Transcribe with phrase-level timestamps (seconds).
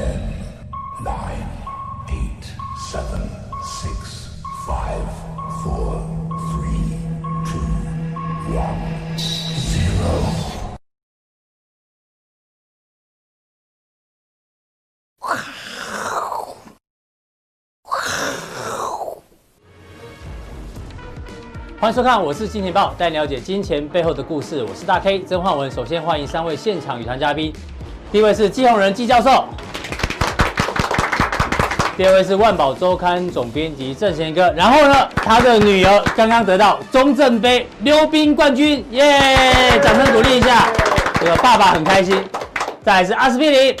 [0.00, 0.16] Ten,
[1.04, 1.46] nine,
[2.08, 2.44] eight,
[2.90, 3.20] seven,
[3.62, 5.04] six, five,
[5.62, 6.00] four,
[6.48, 6.96] three,
[7.44, 7.60] two,
[8.56, 8.80] one,
[9.58, 10.08] zero.
[21.78, 24.64] 欢迎收看，我是金钱豹，带你了解金钱背后的故事。
[24.64, 25.70] 我是大 K 曾焕文。
[25.70, 27.52] 首先欢迎三位现场与谈嘉宾，
[28.10, 29.44] 第一位是季宏仁季教授，
[32.00, 39.78] 第二位是万宝周刊总编辑郑贤哥，然后呢，他的女儿刚刚得到中正杯溜冰冠军，耶！
[39.82, 40.72] 掌声鼓励一下，
[41.20, 42.18] 这个爸爸很开心。
[42.82, 43.76] 再来是阿司匹林。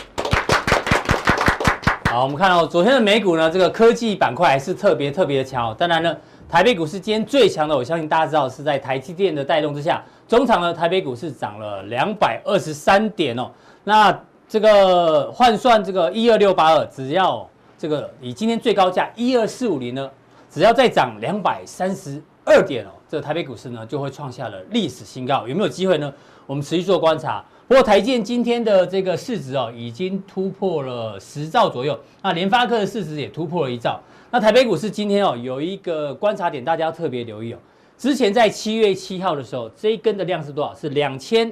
[2.10, 5.74] 好，我们看到昨天的美股呢，这个科技板块还是特别特别的强。
[5.78, 6.14] 当然呢。
[6.46, 13.50] 台北股市今天最强的，我相信大家知道是在台积电的带动之下，中场呢台北股市涨了两百二十三点哦。
[13.84, 14.14] 那
[14.46, 17.48] 这个换算这个一二六八二，只要
[17.80, 20.10] 这个以今天最高价一二四五零呢，
[20.50, 25.48] 只要再涨两百三十二点哦，这个台北股市呢就会创下了历史新高。
[25.48, 26.12] 有没有机会呢？
[26.46, 27.42] 我们持续做观察。
[27.66, 33.98] 不过台建今天的这个市值哦，已经突破了十兆左右，那联发科的市值也突破了一兆。
[34.30, 37.58] 那台北股市今天哦，有一个观察点，大家要特别留意哦。
[37.96, 40.74] 之前在七月七号的时候，这一根的量是多少？
[40.74, 41.50] 是两千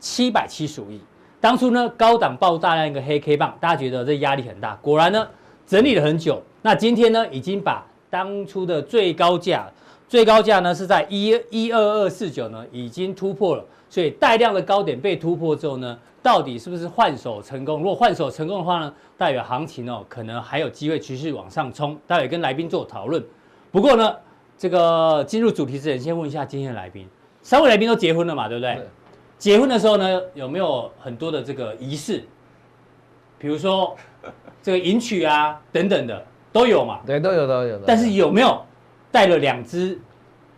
[0.00, 0.98] 七百七十五亿。
[1.38, 4.74] 当初呢，高档爆大量一个黑 K 棒，大家觉得这压力很大。
[4.76, 5.28] 果然呢，
[5.66, 6.42] 整理了很久。
[6.62, 9.68] 那今天呢，已经把当初的最高价，
[10.08, 13.64] 最高价呢是在一一二二四九呢，已经突破了。
[13.88, 17.78] 所以带量的高点被突破之后呢，到底是不是换手成功？
[17.78, 21.96] 如果换手成功的话呢，代表行情哦，可能还有机会持续往上冲。
[22.06, 23.24] 待会跟来宾做讨论。
[23.70, 24.14] 不过呢，
[24.58, 27.08] 这个进入主题之前，先问一下今天的来宾，
[27.42, 28.48] 三位来宾都结婚了嘛？
[28.48, 28.74] 对不对？
[28.74, 28.86] 对。
[29.38, 32.24] 结婚的时候呢，有没有很多的这个仪式？
[33.38, 33.94] 比如说
[34.66, 36.98] 这个迎娶啊等等的都有嘛？
[37.06, 37.78] 对，都有都有。
[37.86, 38.60] 但是有没有
[39.12, 39.96] 带了两只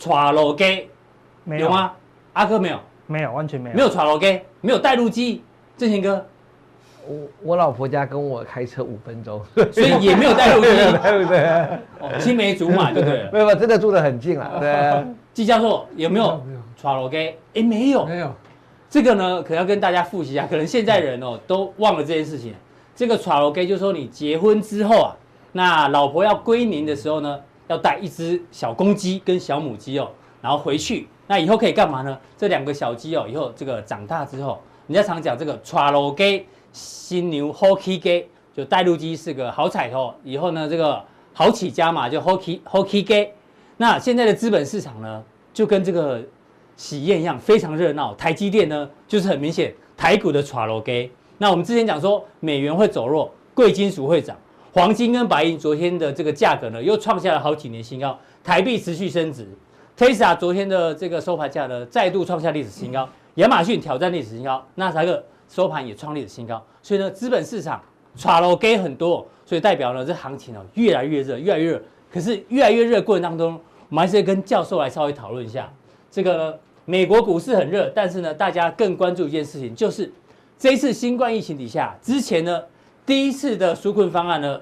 [0.00, 0.84] Traroge？
[1.44, 1.92] 没有，有吗？
[2.32, 2.80] 阿哥没有。
[3.06, 3.76] 没有，完全没有。
[3.76, 5.42] 没有 Traroge，没有带路机。
[5.76, 6.24] 正贤哥，
[7.06, 11.40] 我我老婆家跟我开车五分钟，所以也没有带路机， 对不对？
[12.00, 13.28] 哦，青梅竹马，对不对？
[13.30, 14.56] 没有，真的住得很近了。
[14.58, 15.04] 对。
[15.34, 16.42] 季教授有没有
[16.80, 17.34] Traroge？
[17.52, 18.34] 哎，没有，没有。
[18.88, 22.54] 这个呢，可能要跟大家复习一下，可能现在人哦都忘了这件事情。
[22.98, 25.16] 这个 Traroge 就是说你结婚之后啊，
[25.52, 27.38] 那老婆要归宁的时候呢，
[27.68, 30.10] 要带一只小公鸡跟小母鸡哦，
[30.42, 31.06] 然后回去。
[31.28, 32.18] 那以后可以干嘛呢？
[32.36, 34.58] 这两个小鸡哦，以后这个长大之后，
[34.88, 36.42] 人家常讲这个 Traroge
[36.72, 40.12] 新牛 Hockey 鸡，就带路鸡是个好彩头。
[40.24, 41.00] 以后呢，这个
[41.32, 43.28] 好起家嘛，就 Hockey Hockey 鸡。
[43.76, 45.22] 那现在的资本市场呢，
[45.54, 46.20] 就跟这个
[46.76, 48.12] 喜宴一样，非常热闹。
[48.16, 51.10] 台积电呢，就是很明显台股的 Traroge。
[51.38, 54.36] 那我们之前讲说美元会走弱，贵金属会涨，
[54.72, 59.48] 黄金跟白银昨天的这个价格呢，又创下了好几年新高，台币持续升值。
[59.96, 63.08] Tesla 昨天的这个收盘价呢，再度创下历史新高。
[63.34, 66.64] 亚马逊挑战历史新高，纳斯达克收盘也创历史新高。
[66.82, 67.80] 所以呢，资本市场
[68.16, 71.82] Traroge 很多，所以代表呢，这行情哦越来越热，越来越热。
[72.12, 75.72] 可是越来越热过程当中，我们还是跟教授来稍微讨论一下。
[76.10, 80.10] 这个，美国股市很热，但是呢，大家更关注一件事情，就是
[80.58, 82.60] 这一次新冠疫情底下，之前呢，
[83.06, 84.60] 第一次的纾困方案呢，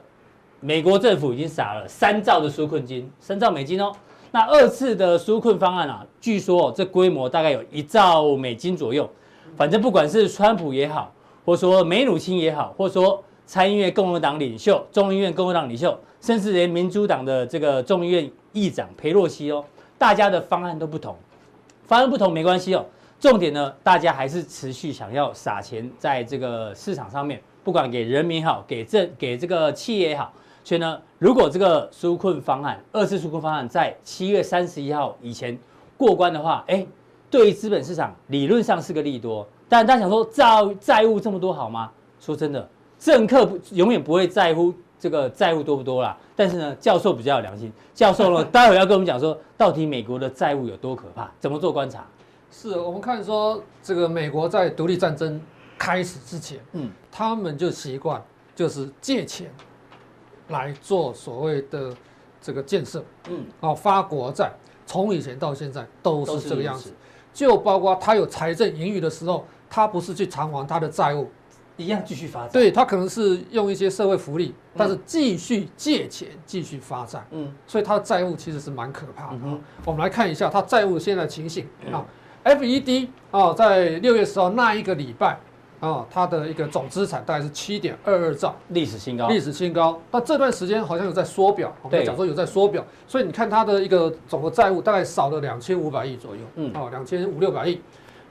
[0.61, 3.91] 美国政府已经撒了三兆的纾困金，三兆美金哦。
[4.31, 9.09] 那二次的纾困方案啊，据说这规模大概有一兆美金左右。
[9.57, 11.11] 反正不管是川普也好，
[11.47, 19.65] 或说梅努钦也好，或说参议院共和党领袖、众议院共和党领袖，甚至连民主党的这个众议院议长裴洛西哦，
[19.97, 21.17] 大家的方案都不同。
[21.87, 22.85] 方案不同没关系哦，
[23.29, 30.33] 重点呢，大家还是持续想要撒钱在这个市场上面，不管给人民好，给政给这个企业也好。
[30.63, 35.59] 所以呢，如果这个纾困方案，二次纾困方案在七月三十一号以前
[35.97, 36.87] 过关的话，哎，
[37.29, 39.45] 对于资本市场理论上是个利多。
[39.69, 40.47] 但大家想说债
[40.81, 41.91] 债务这么多好吗？
[42.21, 46.17] 说真的，政客不永远不会在乎这个债务多不多啦。
[46.37, 52.07] 但是呢，教授比较有良心，教授呢， 待会要跟我们讲说，到底美国的债务有多可怕，怎么做观察？
[52.59, 55.39] 是我们看说，这个美国在独立战争
[55.77, 58.23] 开始之前，嗯，他们就习惯
[58.55, 59.53] 就是借钱。
[60.49, 61.93] 来做所谓的
[62.41, 64.53] 这个建设，嗯，哦，发国债，
[64.87, 66.93] 从以前到现在都是这个样子，
[67.35, 71.29] 就包括他有财政盈余的时候，他不是去偿还他的债务，
[71.77, 79.41] 一样继续发展，对，他可能是用一些社会福利，但是继续借钱继续发展，嗯，所以他的债务其实是蛮可怕的。
[79.43, 82.07] 嗯，我们来看一下他债务现在的情形啊
[82.47, 85.39] ，FED 啊，在六月十号那一个礼拜
[85.81, 90.01] 啊，它的一个总资产大概是七点二二兆，历史新高，历史新高。
[90.11, 97.81] 那这段时间好像有在缩表，我们讲说有在缩表，所以你看它的一个总的债务大概少了两千五百亿左右，嗯，哦，两千五六百亿。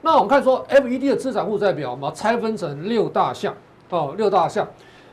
[0.02, 3.54] 那我们看说 FED 的资产负债表，我们拆分成六大项，
[3.90, 4.66] 哦，六大项。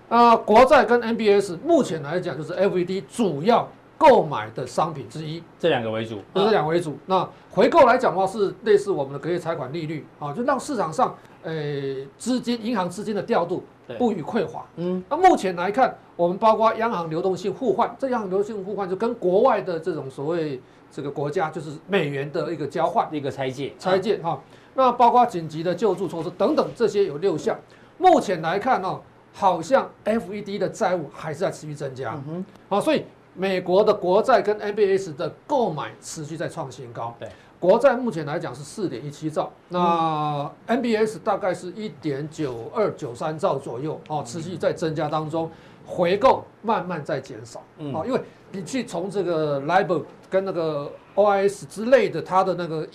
[0.10, 3.68] 啊，国债跟 MBS 目前来讲就是 FED 主要
[3.98, 6.98] 购买的商品之一，这两个为主，这两个为主。
[7.06, 11.16] 那回购来讲的话，是类似我们的隔夜财款利率啊，就让市场上。
[11.46, 13.62] 诶，资金银行资金的调度
[13.98, 14.66] 不予匮乏。
[14.78, 24.40] 嗯，那目前来看，我们包括央行流动性互换，这央行流动性互换就跟国外的这种所谓这个国家就是美元的一个交换，一个拆借，拆借哈。
[24.76, 27.60] 那包括紧急的救助措施等等，这些有六项。
[27.98, 28.98] 目前来看呢，
[29.34, 32.14] 好像 FED 的债务还是在持续增加。
[32.14, 33.04] 嗯哼，好，所以
[33.36, 37.16] 美国的国债跟 MBS 的购买持续在创新高。
[37.20, 37.30] 对。
[37.60, 45.50] 国债目前来讲是四点一七兆，那 MBS 大概是一点九二九三兆左右哦，持续在增加当中，
[45.86, 47.64] 回购慢慢在减少，
[47.94, 48.22] 哦，因为
[48.52, 52.86] 你去从这个 LIBOR 跟那个 OIS 之类的它的那个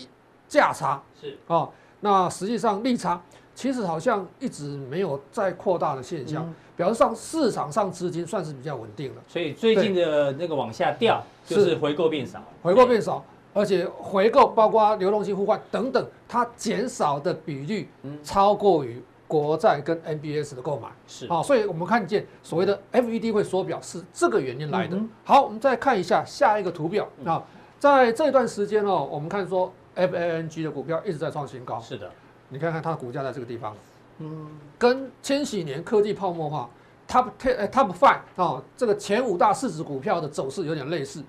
[0.46, 1.38] 价差是。
[1.46, 1.70] 哦，
[2.00, 3.18] 那实际上利差
[3.54, 13.22] 其实好像一直没有再扩大的现象，表示上市场上资金算是比较稳定了，所以最近的那个往下掉就是回购变少，回购变少。
[13.54, 17.88] 而且回购包括流动性互换等等，它减少的比率
[18.22, 21.26] 超过于国债跟 MBS 的购买，是。
[21.26, 24.96] 啊，所以我们看见所谓的 FED 会缩表是这个原因来的。
[25.24, 27.42] 好，我们再看一下下一个图表啊，
[27.80, 32.08] 在这段时间哦，我们看说 FANG 的股票一直在创新高，是的，
[32.50, 33.74] 你看看它的股价在这个地方，
[34.18, 34.48] 嗯，
[34.78, 36.68] 跟千禧年科技泡沫化
[37.08, 41.22] Top Ten Top Five 啊，这个前五大市值股票的走势有点类似。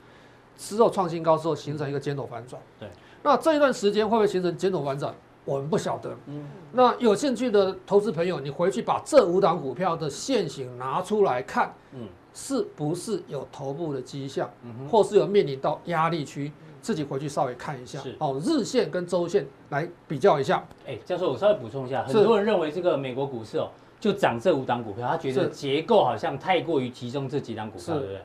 [0.58, 2.90] 之后创新高之后形成一个尖头反转，对，
[3.24, 5.16] 那这一段时间会不会形成尖头反转？
[5.50, 6.16] 我们不晓得。
[6.28, 16.52] 嗯，那有兴趣的投资朋友，你回去把这五档股票的线型拿出来看，嗯，是不是有头部的迹象，嗯，或是有面临到压力区，
[16.84, 17.98] 自己回去稍微看一下。
[18.00, 20.64] 是哦，日线跟周线来比较一下。
[20.86, 23.70] 哎，教授，我稍微补充一下，很多人认为这个美国股市哦，
[24.00, 28.22] 就涨这五档股票，他觉得结构好像太过于集中这几档股票，对不对？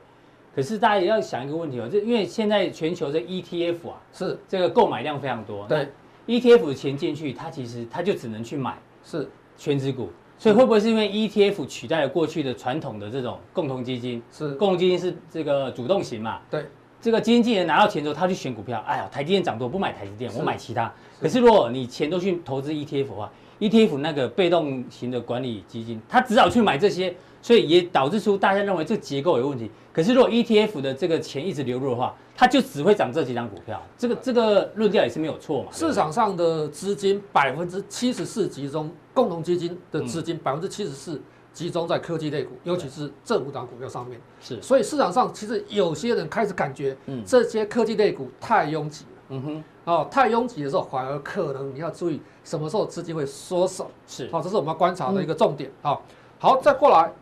[0.54, 5.66] 可是大家也要想一个问题哦，就因为现在全球的 ETF 啊，是这个购买量非常多。
[5.66, 5.88] 对
[6.26, 14.22] ，ETF 的钱进去，它其实它就只能去买是全值股，所以会不会是因为 ETF 取代了过去的传统的这种共同基金？
[14.32, 16.40] 是共同基金是这个主动型嘛？
[16.50, 16.66] 对，
[17.00, 18.82] 这个基金经理拿到钱之后，他去选股票。
[18.86, 20.92] 哎呀，台积电涨多，不买台积电，我买其他。
[21.20, 27.14] 可是如果你钱都去投资 ETF 的话，ETF 那个被动型的管理基金，它只好去买这些。
[27.42, 29.70] 所以也导致出大家认为这个结构有问题。
[29.92, 33.80] 可是如果 ETF 的这个钱一直流入的话，它就只会涨这几张股票。
[33.96, 35.68] 这个这个论调也是没有错嘛。
[35.72, 41.20] 市场上的资金百分之七十四集中，共同基金的资金百分之七十四
[41.52, 44.20] 集中在科技类股，尤其是这五档股票上面。
[44.40, 44.60] 是。
[44.60, 49.10] 所以市场上其实有些人开始感觉，这些科技类股太拥挤了。
[49.28, 49.64] 嗯哼。
[49.84, 53.90] 哦，太拥挤的时候，反而可能你要注意什么时候资金会缩手。
[54.06, 54.28] 是。
[54.32, 55.70] 好，这是我们要观察的一个重点。
[55.82, 56.02] 好，
[56.38, 57.12] 好，再过来。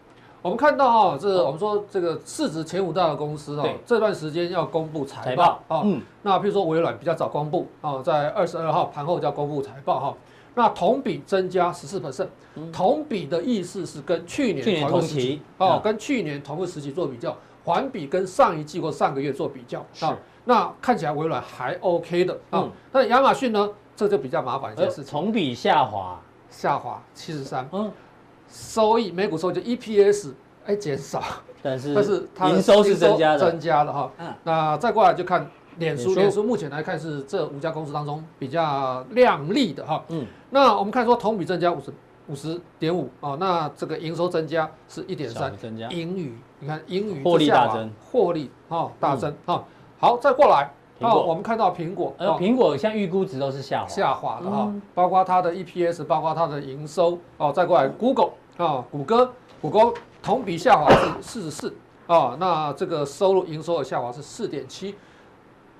[0.42, 5.82] 我们看到哈，这我们说这个市值前五大的公司哈，这段时间要公布财报啊。
[5.84, 6.02] 嗯。
[6.22, 10.16] 那譬如说微软比较早公布啊，在二十二号盘后就要公布财报哈。
[10.54, 12.26] 那同比增加十四 percent，
[12.72, 17.34] 同比的意思是跟去年同期哦，跟去年同个时期做比较，
[17.64, 20.18] 环比跟上一季或上个月做比较啊。
[20.44, 22.68] 那看起来微软还 OK 的啊。
[22.90, 26.20] 但亚马逊呢，这就比较麻烦一件事情，同比下滑，
[26.50, 27.66] 下滑七十三。
[27.72, 27.90] 嗯。
[28.52, 30.32] 收益每股收益就 EPS
[30.66, 31.22] 哎减少，
[31.62, 34.10] 但是但是它营收是增加的，增加了哈。
[34.18, 36.42] 嗯，那再过来就看脸书，脸书。
[36.44, 40.04] 目前来看是这五家公司当中比较亮丽的哈。
[40.08, 41.92] 嗯，那我们看说同比增加五十
[42.28, 45.88] 五十点五哦，那这个营收增加是一点三，增加。
[45.88, 49.64] 盈余你看盈余获利大增，获利哈大增哈。
[49.98, 53.88] 好，再过来那，我们看到苹果，呃，苹果像预估值都是下滑。
[53.88, 57.52] 下滑的哈，包括它的 EPS，包括它的营收哦。
[57.52, 58.30] 再过来 Google。
[58.58, 59.92] 啊，谷歌，谷歌
[60.22, 61.74] 同比下滑是四十四
[62.06, 64.94] 啊，那这个收入营收的下滑是四点七。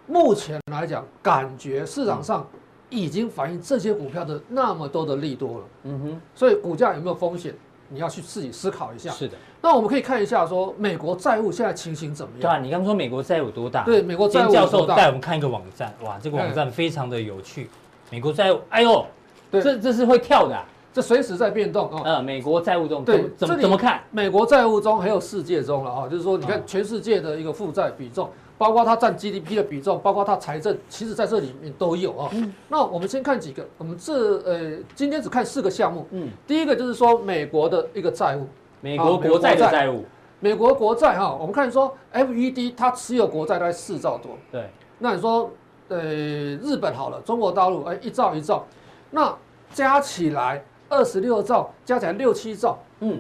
[0.07, 2.47] 目前来讲，感觉市场上
[2.89, 5.65] 已经反映这些股票的那么多的利多了。
[5.85, 7.55] 嗯哼，所以股价有没有风险，
[7.89, 9.11] 你要去自己思考一下。
[9.11, 9.37] 是的。
[9.61, 12.41] 那我们可以看一下，说美国债务现在情形怎么样？
[12.41, 13.85] 对啊，你刚刚说美国债务多大？
[13.85, 14.61] 对，美国债务多大？
[14.63, 17.69] 教授带我们看一个网站，哇，这个网站非常的有趣。
[18.11, 19.07] 美国债务，哎呦，
[19.53, 20.65] 这这是会跳的啊。
[20.93, 22.03] 这随时在变动哦。
[22.05, 24.03] 呃，美国债务中对怎么怎么看？
[24.11, 32.29] 美国债务中还有世界中了哈，就是说你看全世界的一个负债比重，包括它占 GDP 的比重，包括它财政，其实在这里面都有啊。
[32.33, 36.07] 嗯、那我们先看几个，我们这呃今天只看四个项目。
[36.11, 38.47] 嗯，第一个就是说美国的一个债务，
[38.81, 40.05] 美国国债的债务，
[40.41, 44.33] 美国国债哈，我们看说 FED 它持有国债大概四兆多。
[44.51, 44.69] 对，
[44.99, 45.51] 那你说
[45.89, 48.67] 呃日本好了，中国大陆哎一兆一兆，
[49.11, 49.35] 那
[49.73, 52.79] 加起来二十六兆，加起来六七兆。
[53.01, 53.19] 嗯，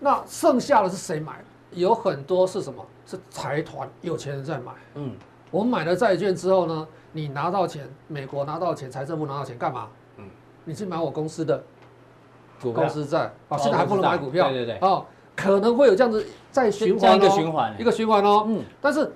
[0.00, 1.34] 那剩下的是谁买？
[1.70, 2.84] 有很多是什么？
[3.06, 4.72] 是财团有钱人在买。
[4.96, 5.12] 嗯，
[5.52, 9.88] 我们买了债券之后呢，你拿到钱，美国拿到钱，财政部拿到钱干嘛？
[10.16, 10.24] 嗯，
[10.64, 11.62] 你去买我公司的
[12.60, 13.32] 公司债。
[13.48, 14.50] 哦，现在还不能买股票。
[14.50, 14.88] 对对对。
[14.88, 18.44] 哦，可能会有这样子再循环一个循环，一个循环哦。
[18.48, 19.12] 嗯，但是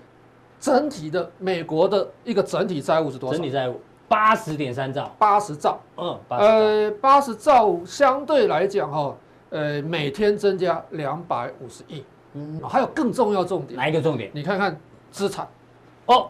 [0.61, 3.37] 整体的美国的一个整体债务是多少？
[3.37, 5.15] 整体债务八十点三兆。
[5.19, 5.79] 八十兆。
[5.97, 9.15] 嗯，呃，八十兆相对来讲哈，
[9.51, 12.03] 呃，每天增加两百五十亿。
[12.35, 14.31] 嗯，还有更重要重点，哪一个重点？
[14.35, 14.79] 你看看
[15.11, 15.49] 资产，
[16.05, 16.29] 哦，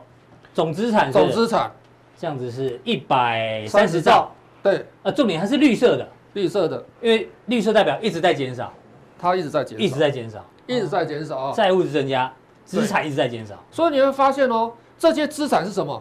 [0.54, 1.70] 总资产，总资产，
[2.16, 4.30] 这样子是一百三十兆，
[4.62, 8.72] 对，呃，重点还是绿色的，绿色的，因为绿色代表一直在减少，
[9.18, 12.32] 它一直在减，一直在减少，一直在减少啊，债务是增加，
[12.64, 16.00] 资产一直在减少，所以你会发现哦，这些资产是什么？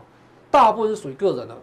[0.58, 1.56] 大部分是属于个人的，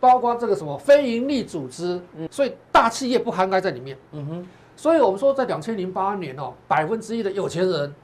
[0.00, 4.46] 包括这个什么非营利组织，所以大企业不涵盖在里面，嗯哼。
[4.74, 7.94] 所以，我们说，在两千零八年哦，百分之一的有钱人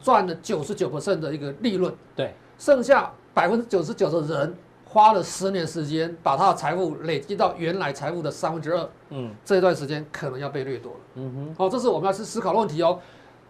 [0.00, 12.98] 赚了九十九的一个利润，对，剩下百分之九十九的人花了十年时间，把他的财富累积到原来财富的三分之二，嗯，这一段时间可能要被掠夺了，嗯哼，好，这是我们要去思考的问题哦。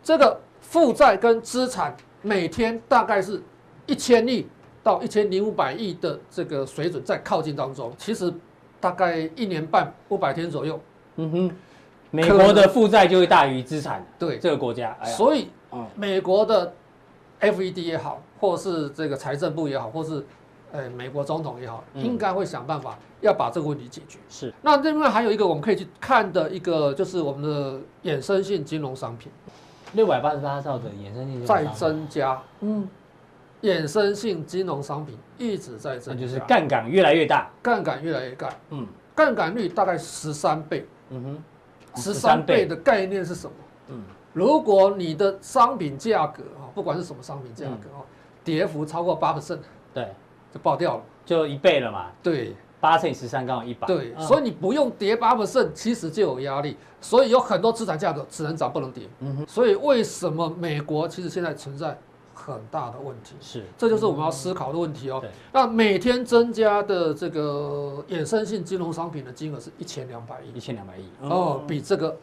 [0.03, 3.41] 这个负债跟资产每天大概是
[3.87, 4.49] 一千亿
[4.83, 8.33] 到一千零五百亿的这个水准在靠近当中，其实
[8.81, 10.81] 大概一年半五百天左右，
[11.17, 11.51] 嗯哼。
[12.13, 15.49] 美国的负债就会大于资产，对这个国家，所以，
[15.95, 16.73] 美国的
[17.41, 20.27] FED 也好，或是这个财政部也好，或是，
[20.73, 24.19] 呃，美国总统也好，应该会想办法要把这个问题解决。
[24.29, 24.53] 是。
[24.61, 29.31] 那另外还有一个我们可以去看的一个，就是我们的衍生性金融商品，
[29.93, 32.89] 六百八十八兆的衍生性在增加，嗯，
[33.63, 41.43] 衍生性金融商品一直在增加，就是杠杆越来越大，杠杆越来越大，嗯，杠杆率大概十三倍，嗯哼。
[41.97, 43.53] 十三倍的概念是什么？
[43.89, 48.07] 嗯，如果你的商品价格啊，不管是什么商品价格啊，
[48.45, 49.59] 跌幅超过八 percent，
[49.93, 50.07] 对，
[50.55, 52.07] 就爆掉了，就一倍了嘛。
[52.23, 53.89] 对，八乘以十三刚好一百。
[53.89, 56.77] 对，所以你不用跌八 percent，其实就有压力。
[57.01, 59.09] 所以有很多资产价格只能涨不能跌。
[59.19, 59.47] 嗯哼。
[59.49, 61.99] 所以为什么美国其实现在存在
[62.45, 63.35] 很大的问题？
[63.41, 65.19] 是，这就是我们要思考的问题哦。
[65.21, 65.31] 对。
[65.53, 70.57] 那每天增加的这个衍生性金融商品的金额是一千两百亿。
[70.57, 71.09] 一千两百亿。
[71.23, 72.17] 哦，比这个。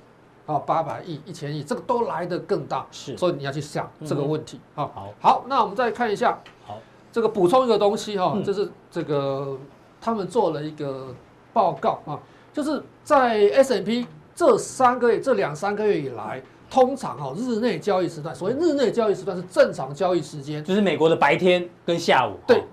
[0.47, 4.61] 啊，八百亿、一千亿，这个都来得更大，是，所以你要去想这个问题。
[4.75, 6.79] 啊，好，好，那我们再看一下，好，
[7.11, 9.57] 这个补充一个东西哈，就是这个
[9.99, 11.13] 他们做了一个
[11.51, 12.17] 报告啊，
[12.53, 22.63] 就是在 S&P 这三个月、这两三个月以来，通常哈日内交易时段，所谓日内交易时段是正常交易时间，就是美国的白天跟下午，对，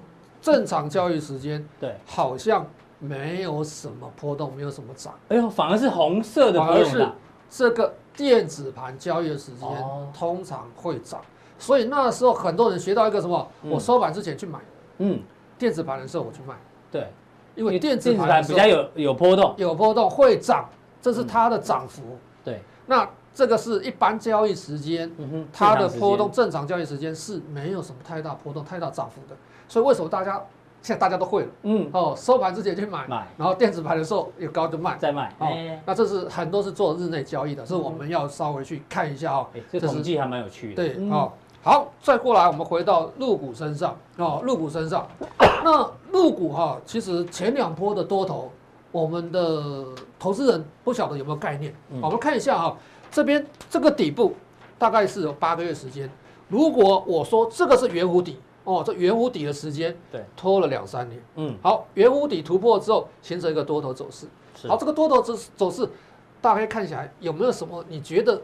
[0.42, 2.66] 正常交易时间，对，好像
[2.98, 7.08] 没有什么波动，没有什么涨，哎呦，反而是红色的而是。
[7.50, 9.68] 这个电子盘交易的时间
[10.12, 11.20] 通常会涨，
[11.56, 13.46] 所以那时候很多人学到一个什么？
[13.62, 14.58] 我收盘之前去买，
[14.98, 15.20] 嗯，
[15.56, 16.54] 电子盘的时候我去卖，
[16.90, 17.06] 对，
[17.54, 20.68] 因为电子盘比较有有波动，有波动会涨，
[21.00, 22.02] 这是它的涨幅。
[22.42, 25.10] 对，那这个是一般交易时间，
[25.52, 29.36] 它的波动正常交易时间是没有什么太大波动、太大涨幅的，
[29.68, 30.42] 所以为什么大家？
[30.82, 35.48] 现在大家都会了，嗯，哦，收盘之前去买，买，然后电子盘的时候有高就卖，再卖，哦，
[35.86, 45.08] 那这是很多是做日内交易的，所以我们要稍微去看一下哦，这统计还蛮有趣的，对，哦，好，再过来我们回到入股身上，哦，入股身上，
[45.64, 48.52] 那入股哈，其实前两波的多头，
[48.92, 49.86] 我们的
[50.18, 52.76] 投资人不晓得有没有概念，我们看一下哈，
[53.14, 54.34] 这边这个底部
[54.76, 56.10] 大概是有八个月时间，
[56.48, 58.36] 如果我说这个是圆弧底。
[58.64, 60.24] 哦，这圆弧底的时间对。
[60.34, 64.26] 拖了两三年，嗯，好，圆弧底突破之后形成一个多头走势，
[64.66, 65.86] 好，这个多头走走势，
[66.40, 68.40] 大概看起来有没有什么你觉得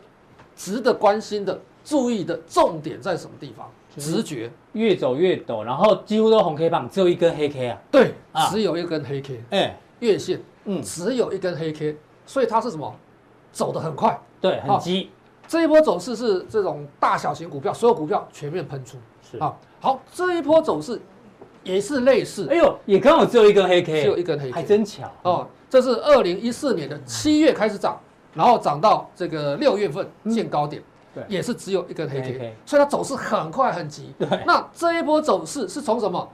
[0.54, 3.66] 值得关心的、注意的重点在什么地方？
[3.96, 4.50] 直觉。
[4.74, 8.12] 越走越陡，然后几乎都红 K 棒，只有一根黑 K 啊，对，
[8.50, 11.96] 只有一根黑 K，哎，月线，嗯，只有一根黑 K，
[12.26, 12.94] 所以它是什么？
[13.52, 15.10] 走得很快，对，很急。
[15.46, 19.54] 这一波走势是这种大小型股票，所有股票全面喷出，是啊。
[19.80, 21.00] 好，这一波走势
[21.64, 22.46] 也是类似。
[22.48, 25.46] 哎呦，也刚好只有一根黑 K，只有一根黑 K，还真巧哦。
[25.68, 27.98] 这是二零一四年的七月开始涨，
[28.34, 30.82] 然后涨到这个六月份见高点，
[31.14, 34.14] 对也是只有一根黑 K，, 黑 K 所以它走势很快很急。
[34.18, 36.28] 对那这一波走势是从什么？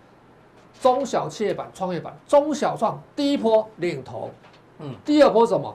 [0.83, 4.31] 中小企业板、创业板、中小创第一波领头，
[4.79, 5.75] 嗯，第二波什么？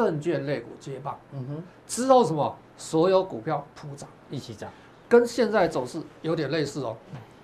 [0.00, 2.56] 证券类股接棒，嗯哼，之后什么？
[2.78, 4.70] 所有股票普涨，一起涨，
[5.06, 6.96] 跟现在走势有点类似哦。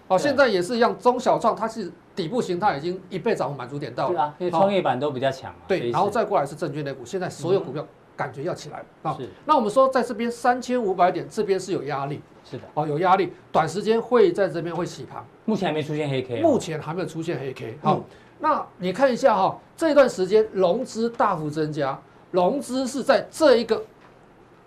[0.08, 7.86] 哦，现在也是一样，中小创它是底部形态已经一倍涨幅满足点到了，对啊，因为创业板都比较强嘛，对，然后再过来是证券类股，现在所有股票
[8.16, 8.86] 感觉要起来了。
[9.02, 9.28] 啊是。
[9.44, 16.42] 那我们说在这边三千五百点这边是有压力，是的，哦，有压力，短时间会在这边会洗盘，目前还没出现黑 K，哦。
[16.42, 17.78] 目前还没有出现黑 K。
[17.82, 18.04] 好嗯，
[18.38, 23.82] 那你看一下哈，这段时间融资大幅增加，融资是在这一个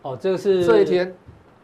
[0.02, 1.16] 哦，这个是这一天。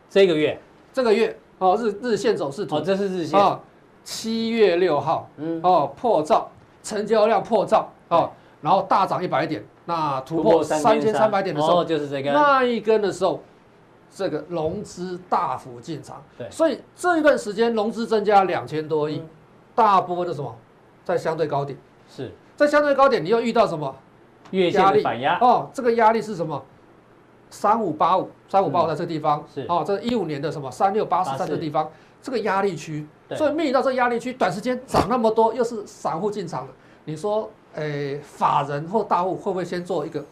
[0.07, 0.57] 这个月，
[0.93, 2.75] 这个月哦日日线走势图。
[2.75, 3.59] 哦，这是日线，啊，
[4.03, 5.59] 七月六号，嗯。
[5.61, 6.49] 哦破兆，
[6.83, 13.41] 成交量破兆哦，然后大涨一百点，那突破三千三百点的时候，哦，就是这个，那一根的时候，
[14.09, 16.49] 这个融资大幅进场，对。
[16.49, 19.29] 所以这一段时间融资增加两千多亿，嗯。
[19.73, 20.55] 大波的什么，
[21.03, 21.77] 在相对高点，
[22.09, 22.31] 是。
[22.55, 23.93] 在相对高点你又遇到什么
[24.55, 26.61] 月线的反压，哦，这个压力是什么？
[27.49, 29.65] 三五八五，三五八五在这个地方，嗯是。
[29.69, 30.69] 哦，这一五年的什么？
[30.71, 31.89] 三六八四在这个地方，
[32.21, 36.73] 这个压力区，所以面临到这个压力区，短时间涨那么多，又是散户进场的，
[37.05, 40.23] 你说，诶，法人或大户会不会先做一个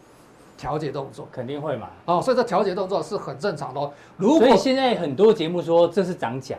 [0.58, 1.26] 调节动作？
[1.30, 1.88] 肯定会嘛。
[2.06, 3.90] 哦，所以这调节动作是很正常的哦。
[4.16, 6.56] 如果所以现在很多节目说这是涨假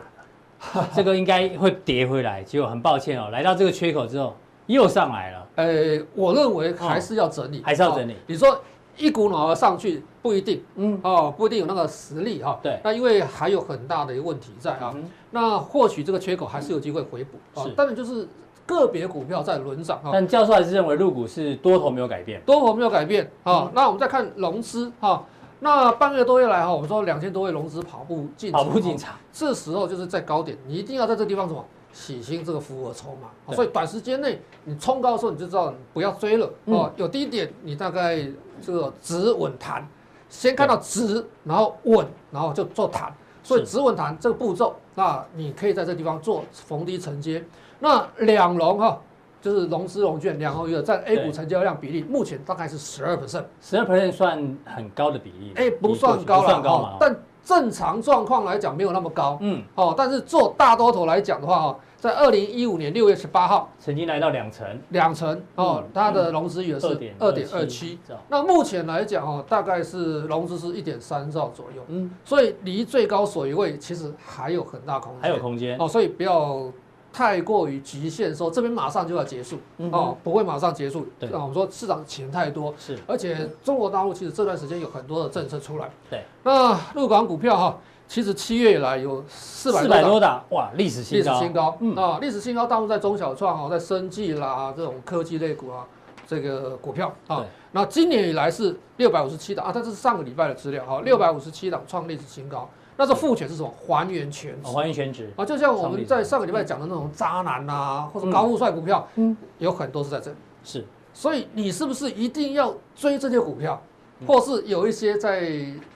[0.74, 4.34] 的， 这个应该会跌回来，结果很抱歉哦，来到这个缺口之后
[4.66, 8.60] 又上来了，诶，我认为还是要整理，还是要整理哦你说
[8.96, 12.58] 一股脑儿上去不一定，嗯，哦，不一定有那个实力哈。
[12.62, 14.92] 对那因为还有很大的一个问题在啊。
[14.94, 17.70] 嗯那或许这个缺口还是有机会回补啊是。
[17.70, 18.26] 当然就是
[18.64, 20.10] 个别股票在轮涨啊。
[20.12, 23.72] 但教授还是认为入股是多头没有改变，多头没有改变啊嗯。
[23.74, 25.22] 那我们再看融资哈。
[25.60, 31.62] 那半个多月来哈，我们说两千多位融资跑步进场，跑步进场，这时候就是在高点，你一定要在这个地方什么
[31.96, 33.54] 洗清这个符合筹码。
[33.54, 36.92] 所以短时间内你冲高的时候，你就知道你不要追了哦嗯。
[36.96, 38.22] 有低点，你大概
[38.60, 39.88] 这个止稳弹，
[40.28, 43.10] 先看到止，然后稳，然后就做弹。
[43.42, 47.42] 所以是止稳弹这个步骤，那你可以在这个地方做逢低承接。
[47.78, 49.00] 那两融哈，
[49.40, 59.38] 就是融资融券两融余额占 A 股成交量比例，目前大概是十二 percent，十二 percent 算很高的比例，哎，不算高了不算高但正常状况来讲没有那么高。
[59.40, 66.86] 嗯，哦，但是做大多头来讲的话，哦，在二零一五年六月十八号，曾经来到两成，两成哦嗯，它的融资余额是
[67.18, 67.98] 二点二七。
[68.28, 76.70] 那目前来讲哦，大概是融资是一点三兆左右，嗯，所以离最高水位其实还有很大空间，还有空间，哦，所以不要
[77.12, 79.56] 太过于局限，说这边马上就要结束。
[79.78, 81.06] 嗯哦，不会马上结束。
[81.18, 81.30] 对。
[81.30, 82.98] 啊，我们说市场钱太多，是。
[83.06, 85.88] 而且中国大陆其实这段时间有很多的政策出来。
[86.10, 87.78] 对，那入港股票哈，
[88.08, 91.94] 其实七月以来有四百四百多档，哇，历史历新高，史新高，嗯。
[91.96, 95.84] 啊，历史新高，大部分在中小创哦，在生技啦这种科技类股啊，
[96.26, 97.12] 这个股票。
[97.26, 102.68] 啊，那今年以来是六百五十七档啊，它这是上个礼拜的资料哈，六百五十七档创历史新高。
[102.96, 103.68] 那这复权是什么？
[103.86, 110.36] 还原权还原权值，啊，就像我们在上个礼拜讲的那种渣男啊，或者高富帅股票，嗯，有很多是在这里。
[110.64, 110.84] 是。
[111.12, 115.50] 所以你是不是一定要追这些股票，嗯或是有一些在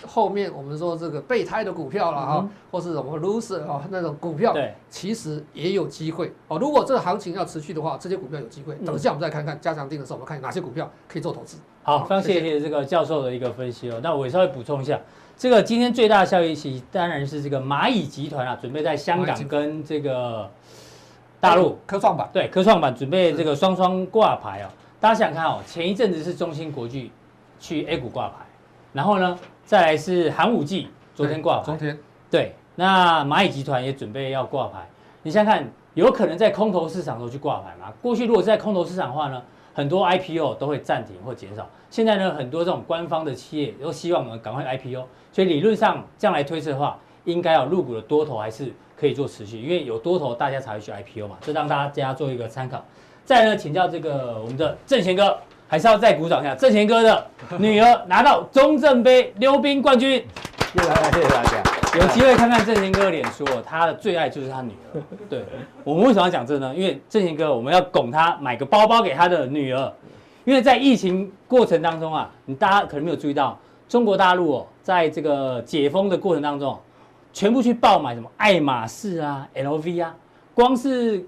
[0.07, 6.59] 后面我们说这个备胎的股票了哈嗯，或是什么 loser 啊那种股票，对，其实也有机会哦。
[6.59, 8.75] 如果这个行情要持续的话，这些股票有机会。
[8.81, 11.57] 嗯等一下我们再看看加强定的时候，我们看哪些股票可以做投资。
[11.83, 14.01] 好，非常谢谢这个教授的一个分析哦。
[14.03, 15.01] 那我也稍微补充一下，
[15.37, 20.51] 这个今天最大的效益其实当然是这个蚂蚁集团啊，准备在香港跟这个
[21.41, 24.69] 大陆科创板，对科创板准备这个双双挂牌哦。
[25.01, 27.11] 大家想想看哦，前一阵子是中芯国际
[27.61, 28.35] 去 A 股挂牌，
[28.93, 31.97] 然后呢，再来是寒武纪昨天挂牌昨，天
[32.31, 34.89] 对，那蚂蚁集团也准备要挂牌。
[35.23, 37.93] 你想想看，有可能在空头市场的时候去挂牌吗？
[38.01, 39.43] 过去如果是在空头市场的话呢，
[39.75, 41.69] 很多 IPO 都会暂停或减少。
[41.91, 51.37] 现在呢，很多这种官方的企业都希望我们赶快 IPO，所以理论上这样来推测的话，应该要入股的多头还是可以做持续，因为有多头大家才会去 IPO 嘛。
[51.43, 52.83] 这让大家做一个参考。
[53.25, 55.39] 再来呢，请教这个我们的正贤哥，
[55.71, 56.53] 还是要再鼓掌一下。
[56.53, 60.21] 正贤哥的 女儿拿到中正杯溜冰冠军。
[60.73, 61.51] 谢谢大家，谢谢大家。
[61.97, 65.01] 有机会看看正贤哥的脸书哦，他的最爱就是他女儿。
[65.29, 65.45] 对，
[65.85, 66.75] 我们为什么要讲这呢？
[66.75, 69.93] 因为正贤哥，我们要拱他买个包包给他的女儿。
[70.45, 73.57] 因为在疫情过程当中啊，你大家可能没有注意到，
[73.89, 76.77] 中国大陆哦，在这个解封的过程当中，
[77.33, 80.13] 全部去爆买什么爱马仕啊、LV 啊，
[80.53, 81.25] 光是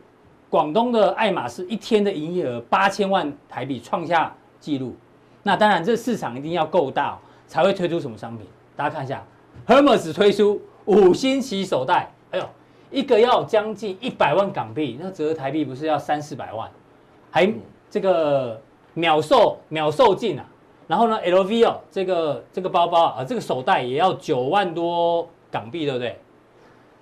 [0.52, 4.94] 广东的爱马仕一天的营业额八千万台币创下纪录。
[5.42, 8.46] 那当然，这市场一定要够大，才会推出什么商品。
[8.76, 9.24] 大家看一下
[9.66, 12.44] ，Hermes 推出五星级手袋，哎呦，
[12.90, 16.70] 一个要将近一百万港币，那折合台币不是要三四百万，
[17.30, 17.50] 还
[17.88, 18.60] 这个
[18.92, 20.44] 秒售秒售罄啊！
[20.86, 26.18] 然后呢，LV 哦，这个这个包包啊，这个手袋也要九万多港币，对不对？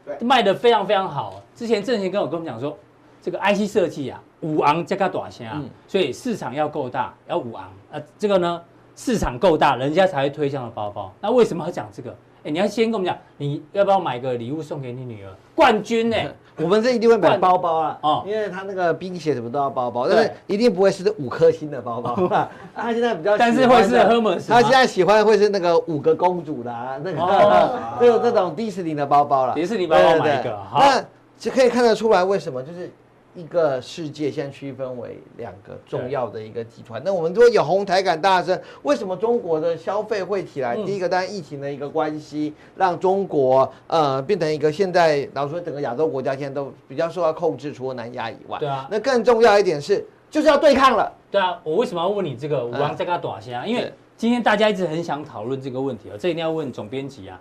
[0.06, 1.42] 对，卖得非常非常好。
[1.52, 2.78] 之前郑贤跟我跟我们讲说，
[3.22, 8.60] 这个 IC 设计啊，五昂加个短线啊，所以市场要够大，要五昂啊，这个呢，
[8.96, 11.12] 市场够大，人家才会推这样的包包。
[11.20, 12.14] 那为什么要讲这个？
[12.42, 15.30] 哎，你要先跟我们讲，你要不要买个礼物送给你女儿？
[15.54, 16.16] 冠军呢？
[16.56, 22.14] 我们这一定会买包包啊， 哦，因为他那个冰鞋什么都要包包，但是一定不会是五颗星的包包。
[22.74, 24.48] 他现在比较，但是会是 Hermes。
[24.48, 29.54] 他现在喜欢会是那个五个公主的那个，就这种迪士尼的包包了。
[29.54, 31.04] 迪士尼包包买一个，那
[31.38, 32.90] 就可以看得出来为什么就是。
[33.34, 37.00] 一个世界现在区分为两个重要的一个集团。
[37.04, 40.74] 那我们说有红台感大声，为什么中国的消费会起来？
[40.84, 48.58] 第一个当然疫情的一个关系，让中国呃变成一个现在老实说整个亚洲国家现在都比较受到控制，除了南亚以外。
[48.58, 48.88] 对啊。
[48.90, 51.12] 那更重要一点是，就是要对抗了。
[51.30, 51.60] 对啊。
[51.62, 52.66] 我为什么要问你这个？
[52.66, 57.40] 我刚在跟他打先啊，因为今天大家一直很想讨论这个问题啊，这一定要问总编辑啊。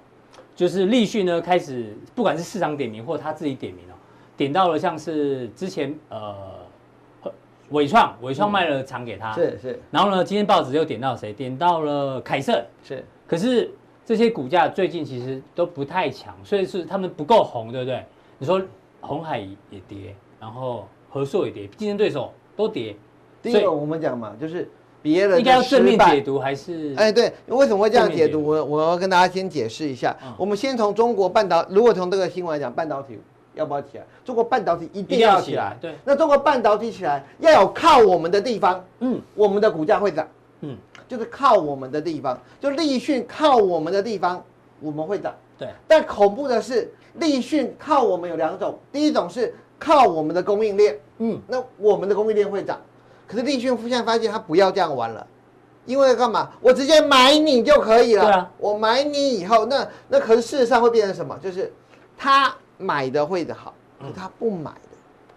[0.56, 3.95] 就是立讯呢开始，不管是市场点名或他自己点名哦。
[4.39, 6.34] 点到了像是之前呃，
[7.71, 9.78] 伟创，伟创卖了厂给他，是是。
[9.91, 11.34] 然后呢，今天报纸又点到谁？
[11.34, 13.04] 点到了凯盛，是。
[13.28, 13.69] 可是
[14.06, 18.02] 这些股价最近其实都不太强，所以是他们不够红，对不对？
[18.38, 18.62] 你说
[19.02, 22.95] 红海也跌，然后和硕也跌，竞争对手都跌。
[23.41, 24.69] 第一个我们讲嘛，就是
[25.02, 26.95] 别人应该要正面解读还是？
[26.95, 28.41] 哎，对，为什么会这样解读？
[28.41, 30.15] 我我要跟大家先解释一下。
[30.38, 33.19] 我们先从中国半导，如果从这个新闻来讲，半导体。
[33.59, 34.05] 要不要起来？
[34.23, 35.77] 中国半导体一定要起来。
[35.81, 40.25] 对，那中国半导体起来要有靠我们的地方，嗯，我们的股价会涨，
[40.61, 40.77] 嗯，
[41.09, 44.41] 就是靠我们的地方，就立讯靠我们的地方，
[44.79, 45.35] 我们会涨。
[45.57, 52.79] 对，但恐怖的是，立讯靠我们有两种，第一种是靠我们的供应链，嗯，那我们的供应链会涨，
[53.27, 55.27] 可是立讯现在发现他不要这样玩了，
[55.85, 56.49] 因为干嘛？
[56.61, 58.23] 我直接买你就可以了。
[58.23, 61.37] 对啊，我买你以后，那那可是事实上会变成什么？
[61.43, 61.73] 就是
[62.17, 62.55] 他。
[62.79, 64.79] 买的会的好，可他不买的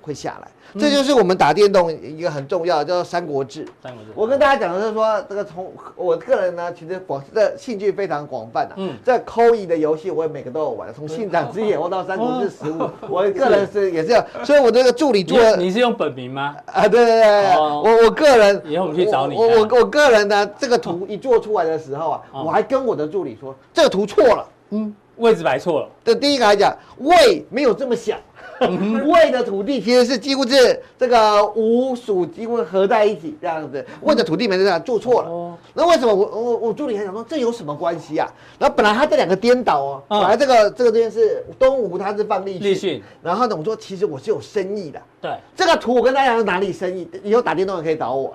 [0.00, 3.64] 会下来，嗯、这就是我们打电动一个很重要的叫做《三国志》。
[3.82, 8.74] 三国志，我跟大家讲的是说，这个从我个人呢，其实广的兴趣非常广泛的、啊。
[8.78, 12.78] 嗯，这扣一的游戏我也每个都有玩，从《信长之野》玩到《三国志十五》，
[13.08, 16.56] 我 个人是也是这样，所以我这个助理做的，你是用本名吗？
[16.66, 19.36] 啊，对对对，哦、我我个人以后我们去找你。
[19.36, 24.48] 我我我个人呢，这个图一做出来的时候啊，哦、我还跟我的助理说，这个图错了。
[24.70, 24.94] 嗯。
[25.16, 25.88] 位置摆错了。
[26.04, 28.16] 对，第一个来讲，魏没有这么小，
[28.60, 35.58] 魏的土地其实是几乎是这个吴蜀几乎合在一起这样子，魏的土地没这样做错了。
[35.74, 38.28] 那为什么我我我助理还想说这有什么关系啊？
[38.58, 43.02] 然后本来他这两个颠倒哦，本来这个这个这件事东吴，他是放立讯，立讯。
[43.22, 45.00] 然后呢，我说其实我是有深意的。
[45.20, 48.34] 对，这个图我跟大家讲哪里深意，以后打电动也可以找我。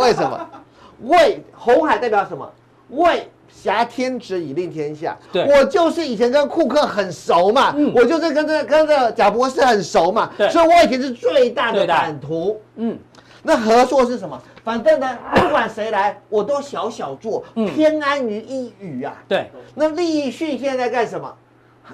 [0.00, 0.48] 为什么？
[1.02, 2.50] 魏红海代表什么？
[2.90, 3.28] 魏。
[3.62, 10.48] 挟天子以令天下，对，我就是以前跟库克很熟嘛，嗯、我就是跟这跟这贾博士很熟嘛，对。
[10.50, 12.98] 所以我以前是最大的版图，嗯，
[13.42, 14.40] 那合作是什么？
[14.62, 19.16] 反正呢，不管谁来，我都小小做，嗯、偏安于一隅啊。
[19.26, 21.32] 对，那立讯现在在干什么？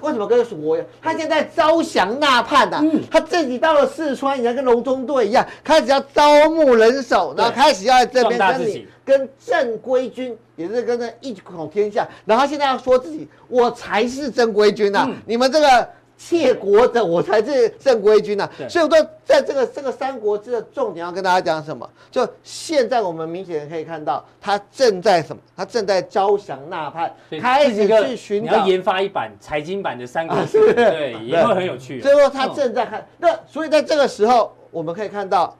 [0.00, 0.88] 为什么跟蜀国一样？
[1.02, 15.88] 他现在招降纳叛呐，嗯、他自己到了四川，也跟隆中对一样，开始要招募人手，然后开始要在这边跟你跟正规军，也是跟着一统天下，然后现在要说自己我才是正规军呐、啊，嗯、你们这个。
[16.18, 21.88] 窃国的我才是正规军呐、啊，所以我说在这个这个《三国志》的重点要跟大家讲什么？
[22.12, 25.42] 就现在我们明显可以看到，他正在什么？
[25.56, 28.52] 他正在招降纳叛，以开始去寻找。
[28.52, 32.00] 你要研发一版财经版的《三国志》啊，对，也会很有趣。
[32.00, 35.58] 所以说他正在看，嗯、那所以在这个时候，我们可以看到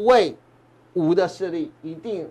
[0.00, 0.36] 魏
[0.94, 2.28] 吴的势力一定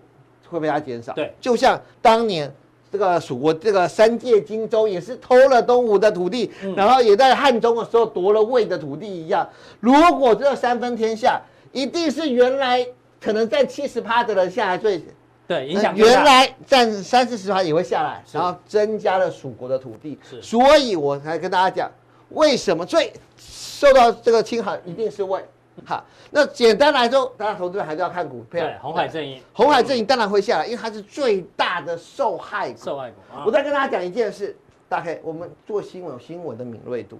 [0.48, 1.12] 会被他减少。
[1.12, 2.52] 对，就像当年。
[2.92, 9.44] 这个蜀国这个三界荆州也是偷了东吴的土地，嗯、然后也在汉中的时候夺了魏的土地一样。
[9.80, 12.86] 如果这三分天下，一定是原来
[13.20, 15.04] 可能占七十趴的人下来最
[15.48, 15.92] 对影响。
[15.96, 20.16] 原来占三四十趴也会下来，然后增加了蜀国的土地。
[20.30, 21.90] 是所以我才跟大家讲，
[22.28, 25.44] 为什么最受到这个侵害一定是魏。
[25.84, 28.64] 好，那简单来说，大家投资还是要看股票。
[28.64, 32.78] 对，红海阵营，红海阵营当然会下来，因为它是最大的受害股。
[32.78, 33.16] 受害股。
[33.44, 34.56] 我再跟大家讲一件事，
[34.88, 37.18] 大概我们做新闻有新闻的敏锐度。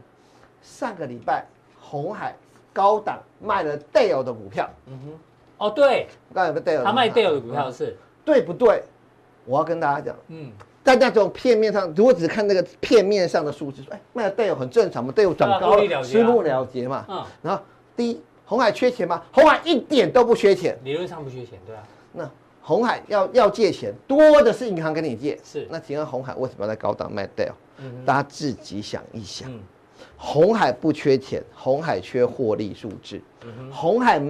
[0.63, 1.45] 上个礼拜，
[1.81, 2.35] 红海
[2.73, 4.71] 高档卖了 Dell 的股票。
[4.87, 5.19] 嗯哼。
[5.59, 6.09] 哦，对。
[6.33, 6.85] 刚才有个 Dale，。
[6.85, 8.83] 他卖 Dell 的股票是对不对？
[9.47, 10.51] 我要跟大家讲，嗯
[10.83, 17.05] 大家从片面上，如果只看那个片面上的数字，说哎，卖的带有很正常嘛，带有长高，私募了结嘛。
[17.09, 17.23] 嗯。
[17.43, 17.63] 然后
[17.95, 19.23] 第一，鸿海缺钱吗？
[19.33, 21.83] 红海一点都不缺钱，理论上不缺钱，对啊。
[22.13, 22.31] 那
[22.61, 25.39] 红海要要借钱，多的是银行跟你借。
[25.45, 25.67] 是。
[25.71, 27.47] 那请问红海为什么要在高档卖掉？
[27.79, 28.05] 嗯。
[28.05, 29.51] 大家自己想一想。
[29.51, 29.61] 嗯。
[30.17, 33.21] 鸿海不缺钱，红海缺获利数字。
[33.45, 33.71] 嗯。
[33.73, 34.21] 鸿海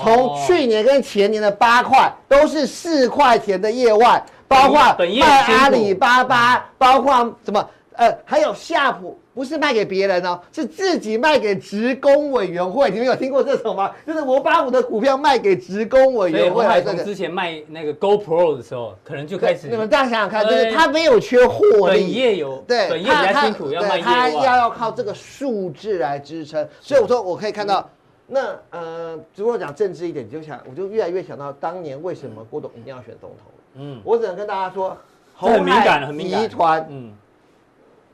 [0.00, 4.24] 从去年跟前年的八块都是四块钱的业外。
[4.46, 4.78] 包括
[5.18, 7.12] 卖阿里巴巴，包括
[7.44, 7.68] 什么？
[7.96, 12.90] 呃，还有夏普，不是卖给别人哦，是自己卖给职工委员会。
[12.90, 13.92] 你们有听过这种吗？
[14.06, 16.64] 就是我把我的股票卖给职工委员会。
[16.82, 19.68] 从之前卖那个 GoPro 的时候，可能就开始。
[19.68, 26.66] 你们大家想想看，就是他没有缺获利，本业有对，本业比较辛苦，要卖业他要要靠这个数字来支撑。
[26.80, 27.88] 所以我说，我可以看到，
[28.26, 33.52] 那呃，如果讲政治一点，就想我就越来越想到当年为什么郭董一定要选总统。
[33.76, 34.96] 嗯，我只能跟大家说，
[35.34, 37.12] 鸿海集团，嗯，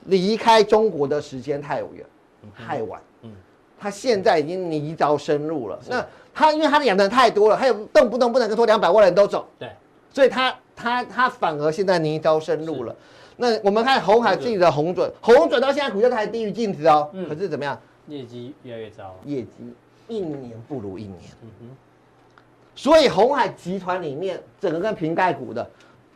[0.07, 2.05] 离开中国的时间太远，
[2.57, 3.33] 太晚，嗯，
[3.79, 5.79] 他现在已经泥沼深入了。
[5.89, 9.71] 那他因为他的养的人太多了，还有动不动不能跟拖两百万人都走，对，
[10.13, 12.95] 所以他他他反而现在泥沼深入了。
[13.37, 17.79] 那我们看红海自己的红准，红准到现在股价还低于净值哦，可是怎么样？
[18.07, 19.75] 业绩越来越糟，业绩
[20.09, 21.21] 一年不如一年。
[21.43, 21.77] 嗯哼。
[22.75, 25.69] 所以红海集团里面整个跟瓶盖股的，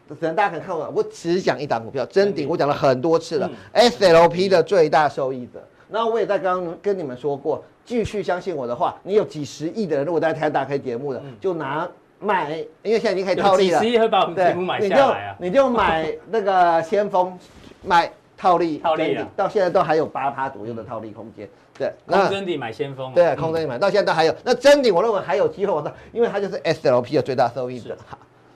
[0.08, 5.62] 可能大家可能看我，我只讲一档股票，真顶，我讲了很多次了，SLP 的最大受益者。
[5.88, 11.88] 那我也在刚刚跟你们说过，继续相信我的话，你有几十亿的人，如果在台大开节目的，就拿
[12.18, 17.38] 买，因为现在已经可以套利了，几十亿会把我们节目买下来啊，你就买那个先锋，
[17.82, 21.48] 买套利，套利到现在都还有八趴左右的套利空间。
[21.76, 24.34] 对，空真顶买先锋，对，空臻鼎买到现在都还有。
[24.44, 27.96] 那真顶我认为还有机会往上，因为它就是 SLP 的最大受益者。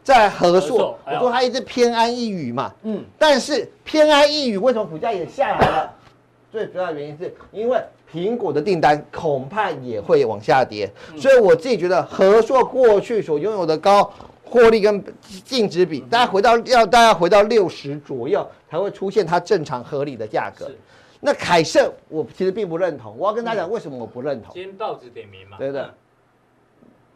[0.08, 5.94] 好，在合硕，我说它一直偏安一隅嘛，嗯，但是偏安一隅，为什么股价也下来了？
[6.50, 7.78] 最主要的原因是因为
[8.10, 14.10] 苹果的订单恐怕也会往下跌，所以我自己觉得和硕过去所拥有的高
[14.44, 15.04] 获利跟
[15.44, 20.70] 净值比，大家回到要大家回到六十左右才会出现它正常合理的价格。
[21.20, 23.14] 那凯盛，我其实并不认同。
[23.18, 24.54] 我要跟大家讲，为什么我不认同？
[24.54, 25.58] 今天报纸点名嘛。
[25.58, 25.92] 对的。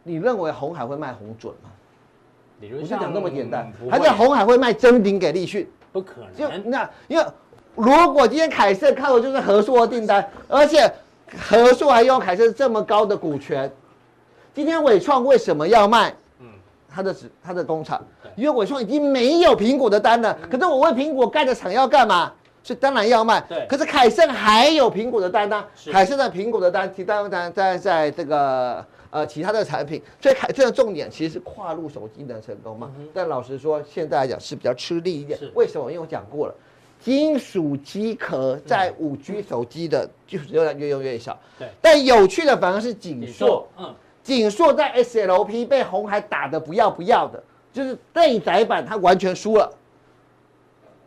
[0.03, 1.71] 你认为红海会卖红准吗？
[2.59, 3.71] 理论上那么简单。
[3.89, 5.69] 还在红海会卖臻鼎给立讯？
[5.91, 6.33] 不可能。
[6.35, 7.25] 就那，因为
[7.75, 10.91] 如果今天凯盛靠的就是和硕的订单，而且
[11.37, 13.71] 和硕还拥有凯盛这么高的股权，
[14.53, 16.13] 今天伟创为什么要卖？
[16.39, 16.47] 嗯，
[16.89, 18.01] 他的纸，他的工厂，
[18.35, 20.37] 因为伟创已经没有苹果的单了。
[20.49, 22.31] 可是我为苹果盖的厂要干嘛？
[22.65, 23.67] 所以当然要卖，对。
[23.67, 32.91] 可是凯盛还有苹果的单呢、啊，凯盛的苹果的单，其他单在在这个呃其他的产品，所以凯盛的重点其实是跨入手机能成功嘛。
[32.97, 35.39] 嗯、但老实说，现在来讲是比较吃力一点。
[35.53, 35.91] 为什么？
[35.91, 36.55] 因为我讲过了，
[36.99, 41.39] 金属机壳在五 G 手机的就是越来越用越小。
[41.59, 41.69] 对。
[41.79, 49.71] 但有趣的反而是景硕，嗯，景硕在 SLP 被红海打得不要不要的，就是内载版它完全输了。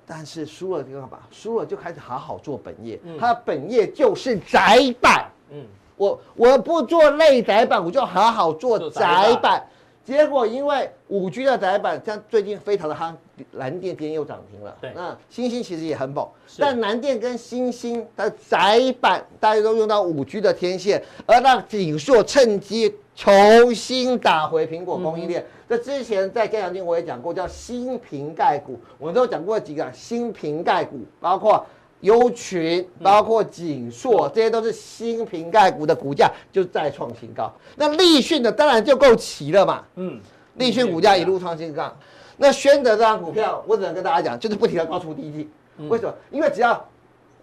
[0.07, 1.19] 但是输了就干嘛？
[1.33, 3.01] 输了就开始好好做本业。
[3.03, 5.29] 嗯、他的本业就是窄板。
[5.51, 5.64] 嗯，
[5.96, 9.66] 我我不做内载板，我就好好做载板。
[10.04, 13.12] 结果因为五 G 的载板，像最近非常的夯，
[13.50, 14.76] 南电今天又涨停了。
[14.80, 16.24] 对，那欣兴其实也很猛，
[16.59, 25.42] 但南电跟欣兴的载板大家都用到五 G 的天线，而让景硕趁机重新打回苹果供应链。
[25.42, 31.66] 嗯这之前在加强金我也讲过，叫新瓶盖股，我们都讲过几个新瓶盖股，包括
[32.07, 37.53] 优群，包括景硕，这些都是新瓶盖股的股价就再创新高。
[37.75, 40.21] 那立讯的当然就够齐了嘛，嗯，
[40.55, 41.92] 立讯股价一路创新高。
[42.37, 45.51] 那宣德这张股票，我只能跟大家讲，就是不停的高出低进。
[45.88, 46.14] 为什么？
[46.31, 46.83] 因为只要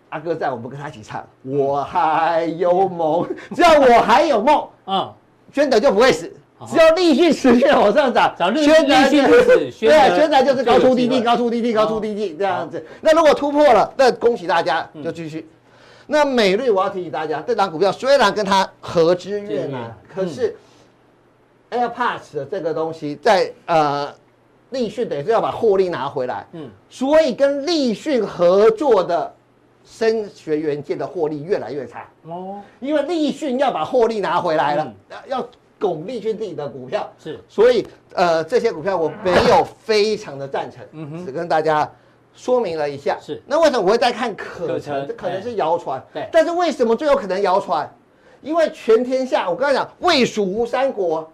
[0.10, 5.14] 阿哥在，我们跟他一起唱，我还有梦，只要我还有梦，嗯，
[5.52, 6.32] 宣德就不会死。
[6.70, 12.84] 只要立讯持续往上涨，宣德就是对，宣德就是高出低进，高出低进，高出低进这样子。
[13.02, 15.48] 那如果突破了，那恭喜大家，就继续。
[16.08, 20.56] 那美瑞我要提醒大家，这档股票虽然跟它合资越南，可是
[21.72, 24.14] AirPods 的这个东西在呃
[24.72, 29.34] 立讯等于是要把获利拿回来，嗯，所以跟立讯合作的
[29.86, 32.08] 声学元件的获利越来越差。
[32.24, 34.94] 哦，因为立讯要把获利拿回来了，
[35.28, 35.48] 要。
[35.84, 41.92] 巩立君自己的股票是，所以呃这些股票我没有非常的赞成，嗯哼，只跟大家
[42.34, 43.18] 说明了一下。
[43.22, 45.06] 是，那为什么我会再看可成？
[45.06, 46.30] 这可能是谣传，对。
[46.32, 47.94] 但是为什么最有可能谣传？
[48.42, 51.30] 因为全天下我刚才讲魏蜀吴三国，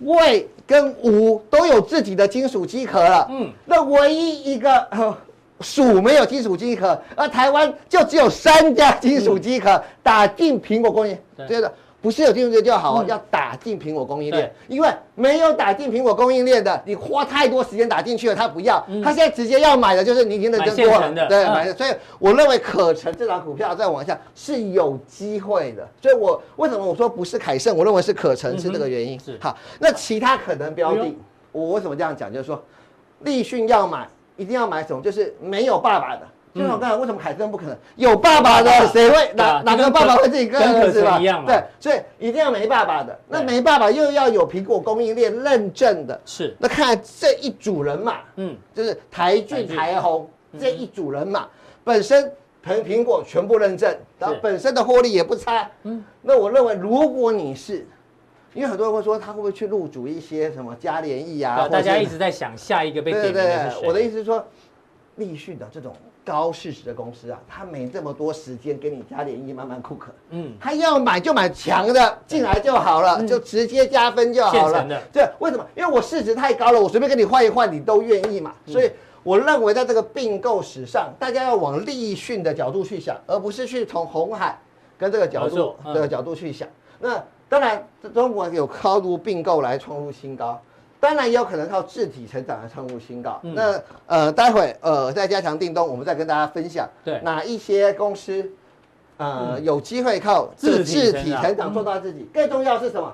[0.00, 3.28] 魏跟吴都有自己的金属机壳了。
[3.30, 5.16] 嗯，那唯一一个
[5.60, 11.48] 蜀没有金属机壳，而台湾就只有三家金属机壳打进苹果供应链。
[11.48, 11.72] 对的。
[12.02, 29.20] 不是有进入就好，要打进苹果供应链，因为没有打进苹果供应链的，你花太多时间打进去了，他不要，他现在直接要买的就是你已经认真多了，对，买的，所以我认为可成这张股票再往下是有机会的，所以我为什么我说不是凯盛，我认为是可成是这个原因。
[29.20, 29.38] 是。
[29.40, 31.14] 好，那其他可能标的，
[31.52, 32.32] 我为什么这样讲？
[32.32, 32.62] 就是说，
[33.20, 35.02] 立讯要买，一定要买什么？
[35.02, 36.22] 就是没有爸爸的。
[36.52, 38.70] 就像我刚才为什么凯森不可能有爸爸的？
[38.88, 41.18] 谁会哪哪个爸爸会自己跟儿子吧？
[41.46, 43.16] 对，所以一定要没爸爸的。
[43.28, 46.20] 那没爸爸又要有苹果供应链认证的。
[46.24, 46.56] 是。
[46.58, 51.46] 那看这一组人马，嗯，就是台俊、台红这一组人马，
[51.84, 52.24] 本身
[52.66, 55.70] 苹苹果全部认证，然后本身的获利也不差。
[55.84, 56.04] 嗯。
[56.20, 57.86] 那我认为，如果你是，
[58.54, 61.68] 因为很多人会说他会不会去入主一些什么嘉联益啊？
[61.68, 63.54] 大家一直在想下一个被点名的是谁？
[63.54, 64.44] 对对对，我的意思是说，
[65.14, 65.94] 立讯的这种。
[66.30, 70.04] 高市值的公司啊，他没这么多时间给你加点一慢慢 cook。
[70.30, 74.86] 嗯，他要买就买强的进来就好了，就直接加分就好了。
[75.12, 75.66] 对，为什么？
[75.74, 78.54] 因为我市值太高了，我随便跟你换一换，你都愿意嘛。
[78.64, 78.88] 所以
[79.24, 84.56] 我认为在这个并购史上，大家要往立讯的角度去想，而不是去从红海
[84.96, 86.68] 跟这个角度这个角度去想。
[87.00, 90.62] 那当然，中国有高度并购来创出新高。
[91.00, 93.40] 当然也有可能靠自体成长来创出新高。
[93.42, 98.48] 嗯、那呃，待会呃，在加强定东，我们再跟大家分享，对哪一些公司，
[99.16, 102.20] 呃，嗯、有机会靠自自体成长做到自己。
[102.20, 103.12] 嗯、更重要是什么？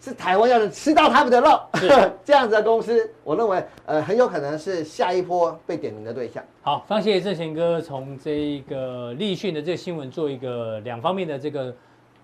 [0.00, 1.88] 是台湾要能吃到他们的肉，是
[2.22, 6.44] 这样子的公司，我认为呃，很有可能是下一波被点名的对象。
[6.60, 11.74] 好，非常谢谢正贤哥从这个立讯的这个新闻做一个两方面的这个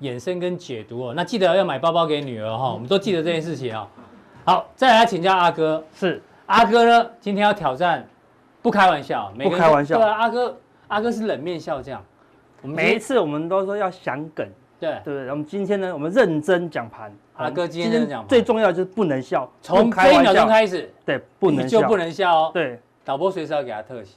[0.03, 1.15] 衍生跟解读哦。
[1.17, 3.89] 那记得要买包包给女儿哈、哦，我们都记得这件事情啊、哦。
[4.45, 7.11] 好，再来请教阿哥，是阿哥呢？
[7.21, 8.07] 今天要挑战，
[8.63, 12.03] 不开玩笑，不开玩笑，对啊，阿哥，阿哥是冷面笑匠。
[12.63, 14.47] 每一次我们都说要想梗，
[14.79, 15.31] 对对对。
[15.31, 17.13] 我们今天呢，我们认真讲盘。
[17.37, 22.51] 阿哥今天讲盘，最重要就是不能笑，从这一秒钟开始，对，不能就不能笑哦。
[22.53, 24.17] 对，导播随时要给他特写，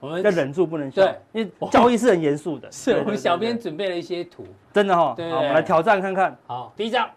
[0.00, 2.70] 我们要忍住不能笑，对，因为交易是很严肃的。
[2.72, 5.14] 是我们小编准备了一些图，真的哈。
[5.16, 6.36] 好，我们来挑战看看。
[6.46, 7.08] 好，第一张，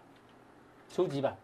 [0.92, 1.34] 初级版。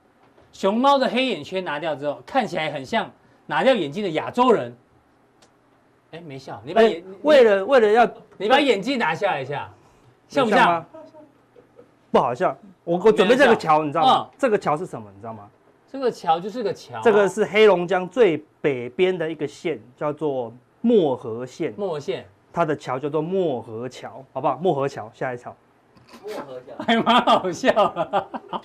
[0.54, 3.10] 熊猫的黑眼圈拿掉之后，看起来很像
[3.44, 4.74] 拿掉眼镜的亚洲人。
[6.12, 9.68] 哎，没笑，你把眼为了为了要你把眼镜拿下来一下，
[10.28, 10.86] 像不像？
[12.12, 12.56] 不好笑。
[12.84, 14.30] 我我准备这个桥，你知道吗？
[14.38, 15.10] 这个桥是什么？
[15.12, 15.50] 你知道吗？
[15.90, 17.00] 这个桥就是个桥。
[17.02, 21.74] 这个是黑龙江最北边的一个县，叫做漠河县。
[21.76, 24.56] 漠河县，它的桥叫做漠河桥，好不好？
[24.58, 25.52] 漠河桥，下一桥。
[26.22, 27.72] 漠河桥还蛮好笑，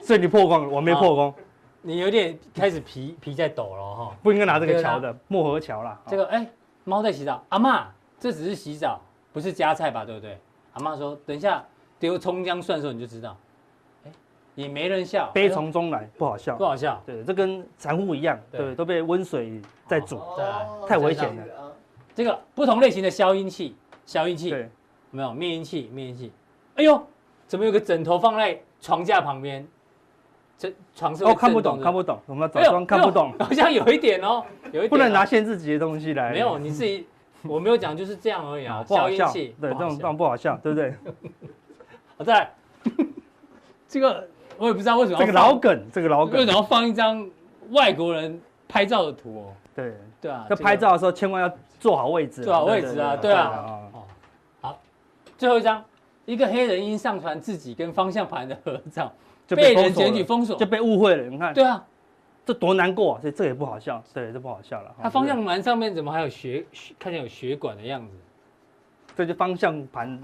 [0.04, 1.34] 所以你破功了，我没破功。
[1.82, 6.00] 你有点开始皮皮在抖了哈，不应该拿这个桥的漠河桥啦。
[6.08, 6.46] 这个哎，
[6.84, 7.88] 猫在洗澡，阿妈，
[8.20, 9.00] 这只是洗澡，
[9.32, 10.04] 不是夹菜吧？
[10.04, 10.38] 对不对？
[10.74, 11.64] 阿妈说，等一下
[11.98, 13.38] 丢葱姜蒜的时候你就知道。
[14.06, 14.12] 哎，
[14.56, 17.02] 也没人笑，悲从中来，不好笑，不好笑。
[17.06, 20.22] 对，这跟产妇一样，对，都被温水在煮，
[20.88, 21.74] 太危险了。
[22.14, 24.70] 这个不同类型的消音器，消音器，对，
[25.12, 26.32] 没有灭音器，灭音器。
[26.76, 27.02] 哎呦，
[27.48, 29.66] 怎么有个枕头放在床架旁边？
[30.60, 34.44] 这床是哦，看不懂，看不懂，我们假装看不懂，好像有一点哦，
[34.74, 34.90] 有一点。
[34.90, 36.34] 不能拿限制级的东西来。
[36.34, 37.08] 没有，你自己，
[37.44, 38.84] 我没有讲，就是这样而已啊。
[38.86, 40.94] 不好笑，对，这种这种不好笑，对不对？
[42.18, 42.52] 好，再来，
[43.88, 45.18] 这个我也不知道为什么。
[45.18, 47.26] 这个老梗，这个老梗，为什么要放一张
[47.72, 49.54] 外国人拍照的图哦？
[49.74, 53.80] 对对啊，在拍照的时候千万要坐好位置，坐好位置啊，对啊。
[53.94, 54.04] 哦，
[54.60, 54.82] 好，
[55.38, 55.82] 最后一张，
[56.26, 59.10] 一个黑人因上传自己跟方向盘的合照。
[59.50, 61.24] 就被人检举封锁，就被误会了。
[61.24, 61.84] 你看，对啊，
[62.46, 63.20] 这多难过啊！
[63.20, 64.94] 所以这也不好笑，对，这不好笑了。
[65.02, 66.64] 它方向盘上面怎么还有血？
[67.00, 68.14] 看见有血管的样子，
[69.16, 70.20] 这就方向盘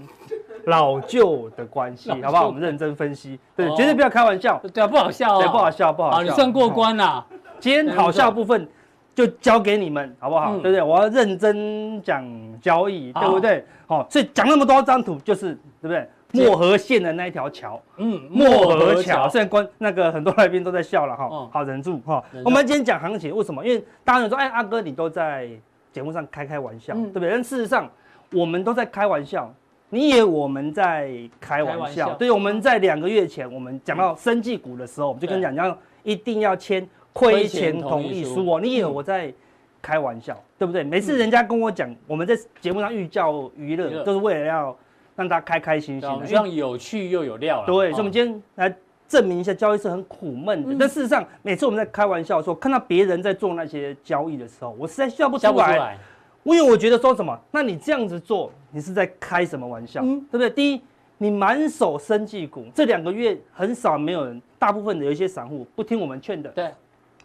[0.66, 2.46] 老旧的关系，好不好？
[2.46, 4.60] 我们认真分析，对，绝对不要开玩笑。
[4.72, 6.22] 对啊，不好笑，对，不好笑，不好笑。
[6.22, 7.26] 你算过关啦。
[7.58, 8.68] 今天好笑部分
[9.12, 10.52] 就交给你们，好不好？
[10.58, 10.80] 对不对？
[10.82, 12.24] 我要认真讲
[12.60, 13.64] 交易，对不对？
[13.88, 16.08] 好，所以讲那么多张图，就是对不对？
[16.32, 22.22] 漠河县的那一条桥，嗯，漠河桥，虽然关那个很多来宾都在笑了哈，好忍住哈。
[22.44, 23.64] 我们今天讲行情，为什么？
[23.64, 25.48] 因为当然说，哎，阿哥你都在
[25.92, 27.30] 节目上开开玩笑，对不对？
[27.30, 27.88] 但事实上，
[28.32, 29.50] 我们都在开玩笑，
[29.88, 31.10] 你以为我们在
[31.40, 32.12] 开玩笑？
[32.14, 38.60] 对，我们在两个月前，我们讲到生技股的时候，我们就跟你讲，要一定要签亏钱同意书哦。
[38.60, 39.32] 你以为我在
[39.80, 40.82] 开玩笑，对不对？
[40.82, 44.76] 每次人家跟我讲，我们在节目上寓教于乐，都是为了要。
[45.16, 47.66] 让大家开开心心的，这样有趣又有料了。
[47.66, 48.72] 对，所以我们今天来
[49.08, 50.76] 证明一下交易是很苦闷的。
[50.78, 55.98] 但事实上，每次我们在开玩笑的时候，看到别人在做那些交易的时候，我实在笑不出来。
[56.44, 57.36] 因为我觉得说什么？
[57.50, 60.00] 那你这样子做，你是在开什么玩笑？
[60.00, 60.48] 对不对？
[60.50, 60.80] 第一，
[61.18, 66.48] 你满手生技股，这两个月很少没有人，大部分的有一些散户不听我们劝的。
[66.50, 66.70] 对。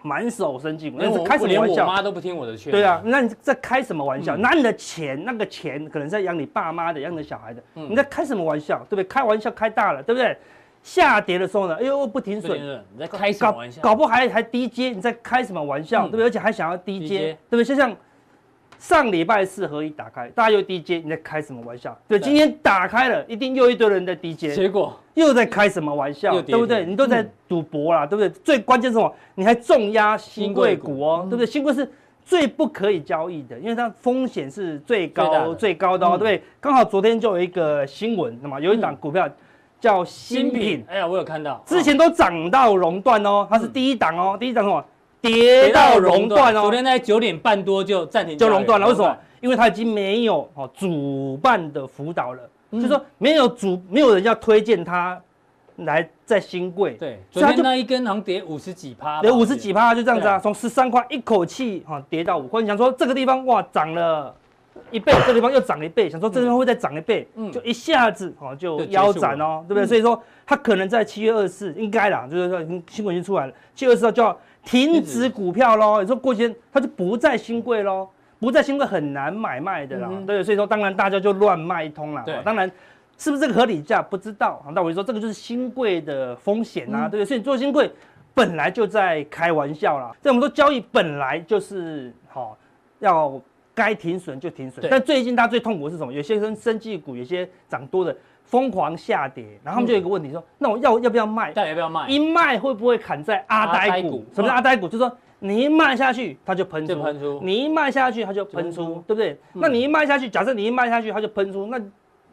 [0.02, 1.84] 满手生技股，那是开什么玩笑？
[1.86, 2.72] 我妈都不听我的劝。
[2.72, 4.36] 对啊，那你在开什么玩笑？
[4.38, 8.80] 拿你的钱，那个钱可能在养你爸妈的，养你小孩的，你在开什么玩笑？
[8.90, 9.04] 对不对？
[9.04, 10.36] 开玩笑开大了，对不对？
[10.84, 12.60] 下跌的时候呢，哎呦不停损，
[12.94, 13.82] 你在开什么玩笑？
[13.82, 16.04] 搞不好还还低阶，你在开什么玩笑？
[16.08, 16.26] 对不对？
[16.26, 17.66] 而且还想要低阶，对不对？
[17.66, 17.96] 就像。
[18.82, 21.96] 上礼拜四合一打开，大家又 DJ，，你在开什么玩笑？
[22.08, 26.42] 对，今天打开了，一定又一堆人在 DJ，，结果又在开什么玩笑？
[26.42, 26.84] 对不对？
[26.84, 28.30] 你都在赌博啦，对不对？
[28.44, 29.14] 最关键是什么？
[29.36, 31.46] 你还重压新贵股哦，对不对？
[31.46, 31.88] 新贵是
[32.26, 36.44] 最不可以交易的，因为它风险是最高最高的哦，对不对？
[36.60, 39.30] 刚好昨天就有一个新闻，那么有一档股票
[39.80, 44.84] 叫新品，哎呀，我有看到，之前都涨到熔断哦，它是第一档哦，第一档什么？
[45.22, 48.88] 跌到熔断哦，昨天在九点半多就暂停，就熔断了。
[48.88, 49.16] 为什么？
[49.40, 52.40] 因为它已经没有哦主办的辅导了，
[52.72, 55.20] 就是说没有主，没有人要推荐它
[55.78, 56.92] 来在新贵。
[56.94, 62.62] 对，昨天那一根好像跌五十几趴，跌五十几趴就这样子啊，从十三块一口气哈跌到五块。
[62.62, 64.32] 你想说这个地方哇涨了
[64.92, 69.88] 一倍，这个地方又涨一倍，想说这个地方会再涨一倍，嗯就一下子哦就腰斩哦，对不对？
[69.88, 74.38] 所以说它可能在七月二十四应该啦，就是说新闻已经出来了，七月二十四号就要。
[74.64, 76.02] 停止股票喽！
[76.02, 78.08] 你说过些天它就不在新贵喽，
[78.40, 80.08] 不在新贵很难买卖的啦。
[80.12, 82.24] 嗯、对，所以说当然大家就乱卖一通了。
[82.24, 82.72] 对，当然
[83.18, 84.64] 是不是这个合理价不知道。
[84.74, 87.92] 那我就说这个就是新贵的风险啊，嗯、对，所以做新贵
[88.34, 90.12] 本来就在开玩笑啦。
[90.22, 92.58] 所以我们说交易本来就是好，
[93.00, 93.40] 要
[93.74, 94.86] 该停损就停损。
[94.90, 96.14] 但最近大家最痛苦的是什么？
[96.14, 98.16] 有些生生技股，有些涨多的。
[98.52, 101.54] 疯狂下跌，然后他们就有一个问题说：那我要要不要卖？
[101.56, 102.06] 要不要卖？
[102.10, 104.26] 一卖会不会砍在阿呆股？
[104.36, 104.90] 什么叫阿呆股？
[104.90, 106.94] 就是说你一卖下去，它就喷出；
[107.42, 109.40] 你一卖下去，它就喷出，对不对？
[109.54, 111.80] 那你一卖下去，假设你一卖下去，它就喷出，那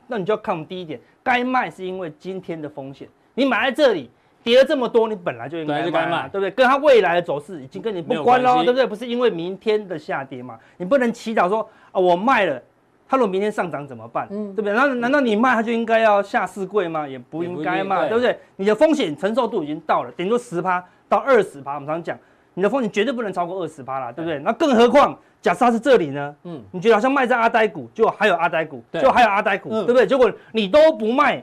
[0.08, 3.06] 那你就要看我们第一点，该卖是因为今天的风险。
[3.34, 4.10] 你买在这里
[4.42, 6.50] 跌了这么多，你本来就应该卖，对不对？
[6.50, 8.84] 跟它未来的走势已经跟你不关喽，对不对？
[8.84, 10.58] 不是因为明天的下跌嘛？
[10.78, 11.60] 你不能祈祷说
[11.92, 12.60] 啊，我卖了。
[13.09, 14.28] 它如果明天上涨怎么办？
[14.30, 14.72] 嗯，对不对？
[14.74, 17.09] 那难道你卖它就应该要下市柜吗？
[17.09, 18.38] 也不应该嘛，对不对？
[18.56, 21.74] 你的风险承受度已经到了，顶多十趴到二十趴。
[21.74, 22.18] 我们常常讲，
[22.52, 24.38] 你的风险绝对不能超过二十趴啦，对不对？
[24.40, 26.34] 那更何况，假设它是这里呢？
[26.44, 30.06] 嗯，你觉得好像卖在阿呆股，就还有阿呆股，就还有阿呆股，对不对？
[30.06, 31.42] 结果你都不卖，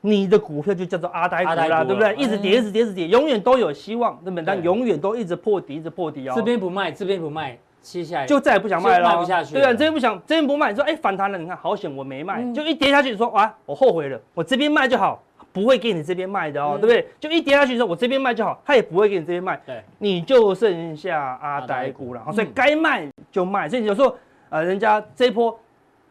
[0.00, 2.16] 你的股票就叫做阿呆股啦，对不对？
[2.16, 4.44] 一直跌，一直跌，一直跌，永远都有希望，对不对？
[4.44, 6.32] 但永远都一直破底，一直破底哦。
[6.34, 7.56] 这边不卖，这边不卖。
[7.86, 9.54] 接下来就再也不想卖了，卖不下去。
[9.54, 10.70] 对啊，这边不想，这边不卖。
[10.70, 12.42] 你说，哎，反弹了，你看好险，我没卖。
[12.52, 15.22] 就一跌下去，你说，哇，我后悔了，我这边卖就好，
[15.52, 17.08] 不会给你这边卖的哦，对不对？
[17.20, 19.60] 就一跌下去，说我这边卖就好，他也不会给你这边卖。
[19.64, 22.26] 对，你就剩下阿呆股了。
[22.32, 23.68] 所以该卖就卖。
[23.68, 24.16] 所以有时候，
[24.48, 25.56] 呃，人家这一波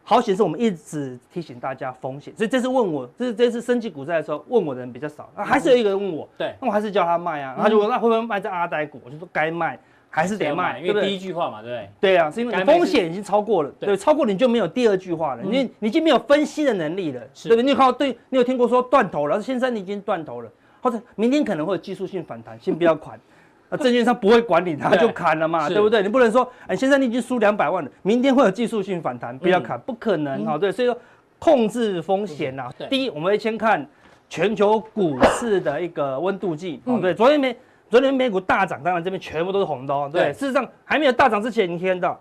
[0.02, 2.34] 好险，是我们一直提醒大家风险。
[2.34, 7.54] 所以这次问我，这是这次升级股债的时候问我的人比较少，还是有一个人问我，对，那我还是叫他卖啊。
[7.60, 8.98] 他就问，那会不会卖在阿呆股？
[9.04, 9.78] 我就说该卖。
[10.16, 11.90] 还是得卖，因为第一句话嘛，对不对？
[12.00, 17.62] 对啊，是因为风险已经超过了，对，超过你就没有第二句话了，你你已经没有分析的能力了，对不对？
[17.62, 20.50] 你有看到对，你有听过说断头了，先生你已经断头了，
[20.80, 23.20] 或者明天可能会有技术性反弹，先不要砍，
[23.68, 26.02] 那， 证券商不会管你，他就砍了嘛，对不对？
[26.02, 30.98] 你不能说，哎，先生你已经输两百万了，明天会有技术性反弹，不要砍，不可能啊，对，所以说
[31.38, 33.86] 控制风险啊，第一，我们会先看
[34.30, 37.54] 全球股市的一个温度计，哦，对，昨天没。
[37.88, 40.10] 昨天美股大涨，当然这边全部都是红的哦。
[40.12, 42.20] 对，事实上还没有大涨之前，你听到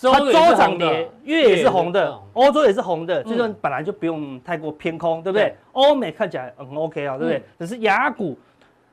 [0.00, 5.54] 它周涨跌，月也是红的，欧洲也是红的，所以说本来就不用太过偏空，对不对？
[5.72, 7.42] 欧美看起来很 OK 啊，对不对？
[7.58, 8.38] 只是亚股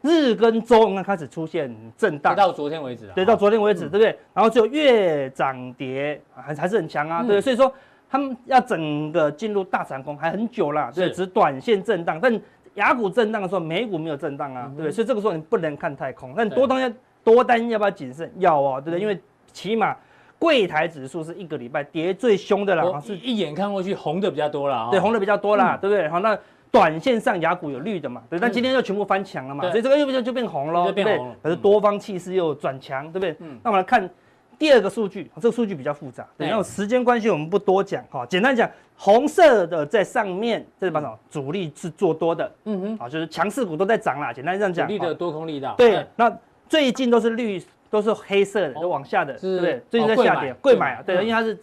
[0.01, 4.19] 日跟周应该开始出现震荡，到昨天为止，对，到昨天为止，对不对？
[4.33, 7.71] 然后就月涨跌还还是很强啊，对，所以说
[8.09, 12.41] 他们要整个进入大长空还很久啦，对，只是短线震荡，但。
[12.75, 14.91] 亚股震荡的时候，美股没有震荡啊，对不对？
[14.91, 16.33] 所以这个时候你不能看太空。
[16.35, 16.91] 那你多单要
[17.23, 18.31] 多单要不要谨慎？
[18.37, 18.99] 要哦，对不对？
[18.99, 19.19] 因为
[19.51, 19.95] 起码
[20.37, 24.89] 柜台指数是一个礼拜跌最凶的啦，是一眼看过去红的比较多啦。
[24.91, 26.07] 对，红的比较多啦，对不对？
[26.09, 26.37] 好，那
[26.71, 28.21] 短线上雅股有绿的嘛？
[28.29, 31.19] 对，但今天又全部翻强了嘛，所以这个又变就变红了，对不对？
[31.41, 33.35] 可是多方气势又转强，对不对？
[33.63, 34.09] 那我们来看。
[34.57, 38.25] 第二个数据，这个数据比较复杂，对，然后时间关系我们不多讲哈。
[38.25, 41.19] 简单讲，红色的在上面，这是把什么？
[41.29, 44.31] 主力是做多的，嗯哼，啊，就是强势股都在涨啦。
[44.31, 45.75] 简单这样讲，主力的多空力道。
[45.77, 46.31] 对，那
[46.69, 49.81] 最近都是绿，都是黑色的，都往下的，对不对？
[49.89, 51.57] 最近在下跌，贵买啊，对，因为它是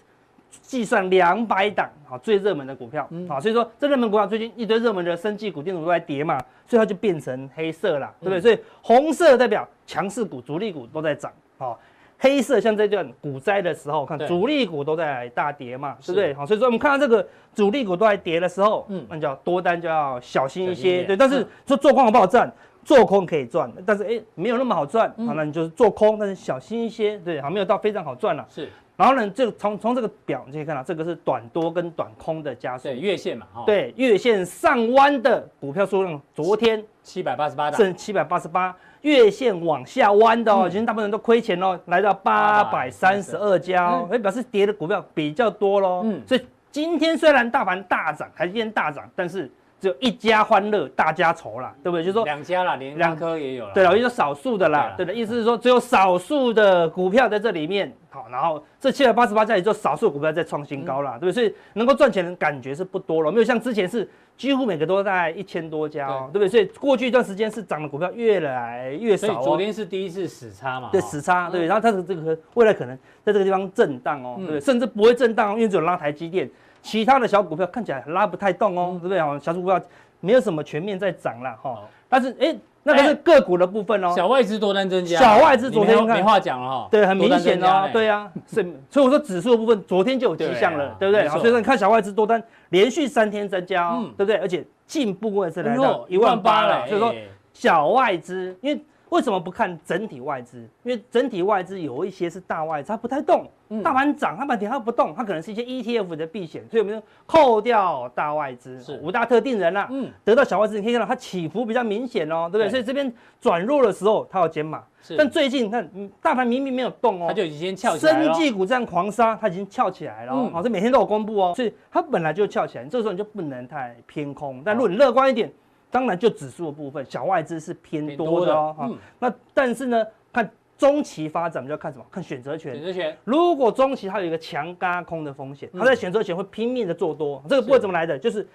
[0.61, 8.41] 计算两百档好最热门的股票好，所以说这热门股票最近一堆热门的生技股、电子股都在跌嘛，所以它就变成黑色了，对不对？
[8.41, 11.80] 所以红色代表强势股、主力股都在涨，好，
[12.23, 16.33] 黑色像这段股灾的时候，看主力股都在大跌嘛，对不对？
[16.33, 21.16] 好，所以说我们看到这个主力股都在跌的时候，嗯，那叫多单就要小心一些，对。
[21.16, 22.51] 但是说做空好不好赚？
[22.85, 28.68] 做空可以赚，但是哎，没有那么好赚，好，那你就是做空，但是小心一些，对，好，没有到非常好赚了，是。
[28.97, 49.51] 然后呢，这个从从这个表你可以看到，这个是短多跟短空的加速，对，月线嘛，哈，对，月线上弯的股票数量，昨天七百八十八档，剩七百八十八，月线往下弯的哦，今天大部分人都亏钱哦，来到八百三十二家哦，哎，表示跌的股票比较多喽，嗯，所以今天虽然大盘大涨，台积电大涨，但是。
[49.83, 52.05] 只有一家欢乐，大家愁啦，对不对？
[52.05, 53.74] 就是说两家啦，连两颗也有了。
[53.74, 61.33] 对了，也就少数的啦，对的意思是说，只有少数的股票在这里面，好，然后这七百八十八家也就少数股票在创新高啦，对不对？
[61.33, 66.49] 所以能够赚钱的感觉是不多了，没有像之前是几乎每个都在一千多家哦，对不对？
[66.49, 69.43] 所以过去一段时间是涨的股票越来越少。
[69.43, 70.91] 昨天是第一次死叉嘛？
[70.93, 74.61] 对，死叉，对，然后它的这个未来可能在这个地方震荡哦，对？
[74.61, 76.49] 甚至不会震荡，因为只有拉台积电，
[76.83, 79.18] 其他的小股票看起来拉不太动哦，对不对？
[79.20, 79.80] 哦，小股票。
[80.24, 82.55] 没有什么全面在涨了哈，但是哎，
[82.85, 84.14] 那个是个股的部分哦。
[84.14, 86.89] 小外资多单增加，小外资昨天没话讲了哈。
[86.93, 91.28] 对，很明显哦，对啊，所以所以我说指数的部分昨天就有迹象了，对不对？
[91.28, 94.37] 所以说你看小外资多单连续三天增加，对不对？
[94.37, 97.12] 而且进步位是来到一万八了，所以说
[97.53, 98.80] 小外资因为。
[99.12, 100.56] 为什么不看整体外资？
[100.84, 103.46] 因为整体外资有一些是大外资，它不太动。
[103.82, 106.62] 大盘涨，它盘跌，它不动，它可能是一些 ETF 的避险。
[106.70, 109.86] 所以我们就扣掉大外资，是五大特定人啦。
[109.90, 112.70] 嗯，得到小外资，你可以看到它起伏比较明显哦，对不对？
[112.70, 114.82] 所以这边转弱的时候，它要减码。
[115.02, 115.86] 是，但最近看，
[116.22, 118.24] 大盘明明没有动哦，它就已经翘起来了。
[118.24, 120.32] 生技股这样狂杀，它已经翘起来了。
[120.34, 124.62] 嗯，好，这每天都有公布哦，所以它本来就翘起来，这个时候你就不能太偏空。
[124.64, 125.52] 但如果你乐观一点。
[125.93, 128.74] 当然，就指数的部分，小外资是偏多的哦。
[128.80, 132.05] 嗯，那但是呢，看中期发展，我们就要看什么？
[132.11, 132.74] 看选择权。
[132.74, 133.16] 选择权。
[133.24, 137.45] 如果中期它有一个强轧空的风险，它在选择权会拼命的做多。
[137.47, 138.18] 这个部位怎么来的？
[138.18, 138.49] 就是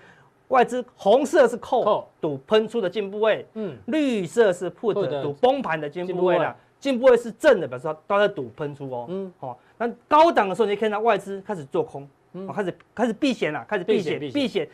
[0.47, 6.55] 外资红色是 call 赌喷出的进步位，嗯，绿色是 put 赌崩盘的进步位了。
[6.79, 9.05] 进步位是正的，表示它都在赌喷出哦。
[9.09, 9.57] 嗯，好。
[9.77, 14.67] 那高档的时候，你可以看到外资开始做空，嗯，开始开始避险了，开始避险避险。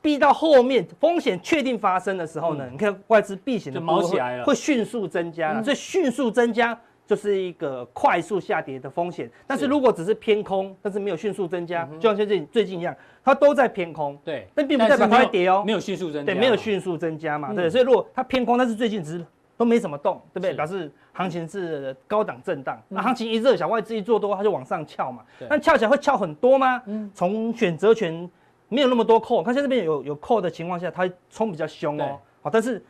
[0.00, 9.28] 避到后面风险确定发生的时候呢，嗯、你看外资避险的毛起来了，会迅速增加，嗯、所以迅速增加就是一个快速下跌的风险。
[9.46, 12.94] 但是如果只是偏空，但是没有迅速增加，是就像最近最近一样，
[13.24, 19.24] 它都在偏空，对，但并不代表它会跌哦，没有迅速增加，对，没有迅速增加嘛，嗯、对，所以如果它偏空，但是最近只是
[19.56, 20.54] 都没什么动，对不对？
[20.54, 25.48] 表示行情是高档震荡，那、嗯、行情一热，小外资一做多，它就往上翘嘛，对。
[25.50, 26.80] 但翘起来会翘很多吗？
[26.86, 28.30] 嗯，从选择权。
[28.68, 32.18] 没有那么多扣，看现在这边有有扣的情况下，它冲比较凶哦。
[32.42, 32.82] 好，但是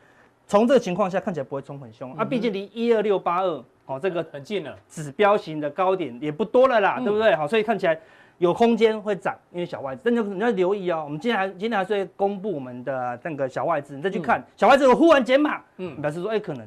[0.47, 2.13] 从这个情况下看起来不会冲很凶。
[2.15, 7.35] 啊，毕竟离一二六八二哦这个很近了，指标型的高点也不多了啦，对不对？
[7.35, 7.99] 好，所以看起来
[8.39, 11.03] 有空间会涨，因为小外资，但是你要留意哦。
[11.05, 16.67] 我们今天还今天还是会公布我们的那个小外资，你再去看小外资有忽然减码，嗯，表示说哎可能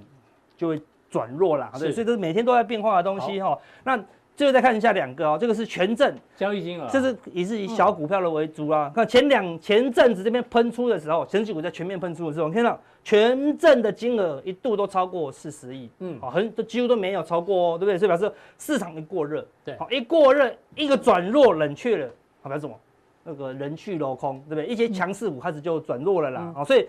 [0.58, 3.58] 就会转弱啦，对，所以这是每天都在变化的东西哈。
[3.84, 4.00] 那
[4.36, 8.92] 最后再看一下两个哦，这个是权证交易金额，这是也是以小股票的为主啊。
[8.96, 17.98] 看前两前阵子这边喷出的时候，前几股在全面喷出的时候，看到权证的金额一度都超过四十亿，嗯，好，很都几乎都没有超过哦，对不对？
[17.98, 22.10] 所以表示市场一过热，对，好，一过热，一个转弱冷却了，
[22.42, 22.76] 好，表示什么？
[23.24, 24.66] 那个人去楼空，对不对？
[24.66, 26.88] 一些强势股开始就转弱了啦，好，所以。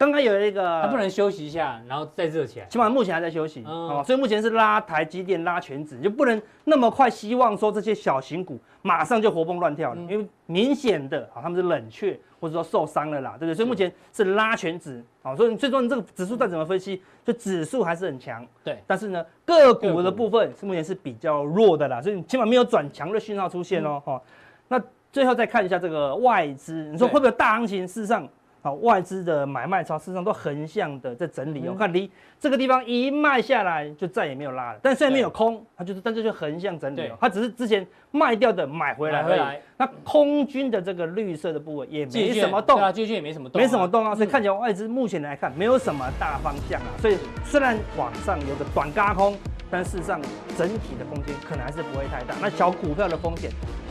[0.00, 2.64] 刚刚有一个，它不能休息一下，然后再热起来。
[2.68, 13.54] 起码目前还在休息，哦，所以目前是拉台积电、拉权值，就不能那么快希望说这些小型股马上就活蹦乱跳了，因为明显的啊，他们是冷却或者说受伤了啦，对不对？
[13.54, 18.82] 所以目前是拉全指，好，所以最终这个指数再怎么分析，就指数还是很强，对。
[18.86, 24.22] 但是呢，个股的部分是目前是比较弱的啦，所以起码没有转强的讯号出现哦，哈。
[24.68, 24.82] 那
[25.12, 27.86] 最后再看一下这个外资，你说会不会有大行情？
[27.86, 28.26] 事实上。
[28.62, 31.66] 好，外资的买卖超事实上都横向的在整理。
[31.66, 34.78] 我看离这个地方一卖下来，就再也没有拉了。
[34.82, 37.10] 但虽然没有空，它就是，但是就横向整理。
[37.18, 39.58] 它只是之前卖掉的买回来而已。
[39.78, 44.14] 那空军的这个绿色的部位也没什么动，对啊，最近也没什么动，没什么动啊。
[44.14, 46.88] 所以看起来外资目前来看没有什么大方向啊。
[46.98, 49.34] 所以虽然往上有个短嘎空，
[49.70, 50.20] 但事实上
[50.56, 52.34] 整体的空间可能还是不会太大。
[52.42, 53.50] 那小股票的风险。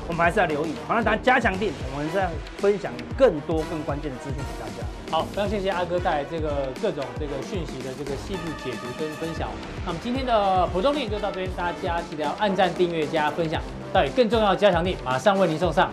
[0.10, 0.74] 我们还是要留意。
[0.88, 4.84] 好，那大家加强定，我们再分享更多更关键的资讯给大家。
[5.12, 9.48] 好，非常谢谢阿哥带来这个各种这个讯息的这个细部解读跟分享。
[9.86, 13.62] 那么今天的普通定就到这边，大家记得要按赞、订阅、加分享。
[13.94, 15.92] 到底更重要的加强定，马上为您送上。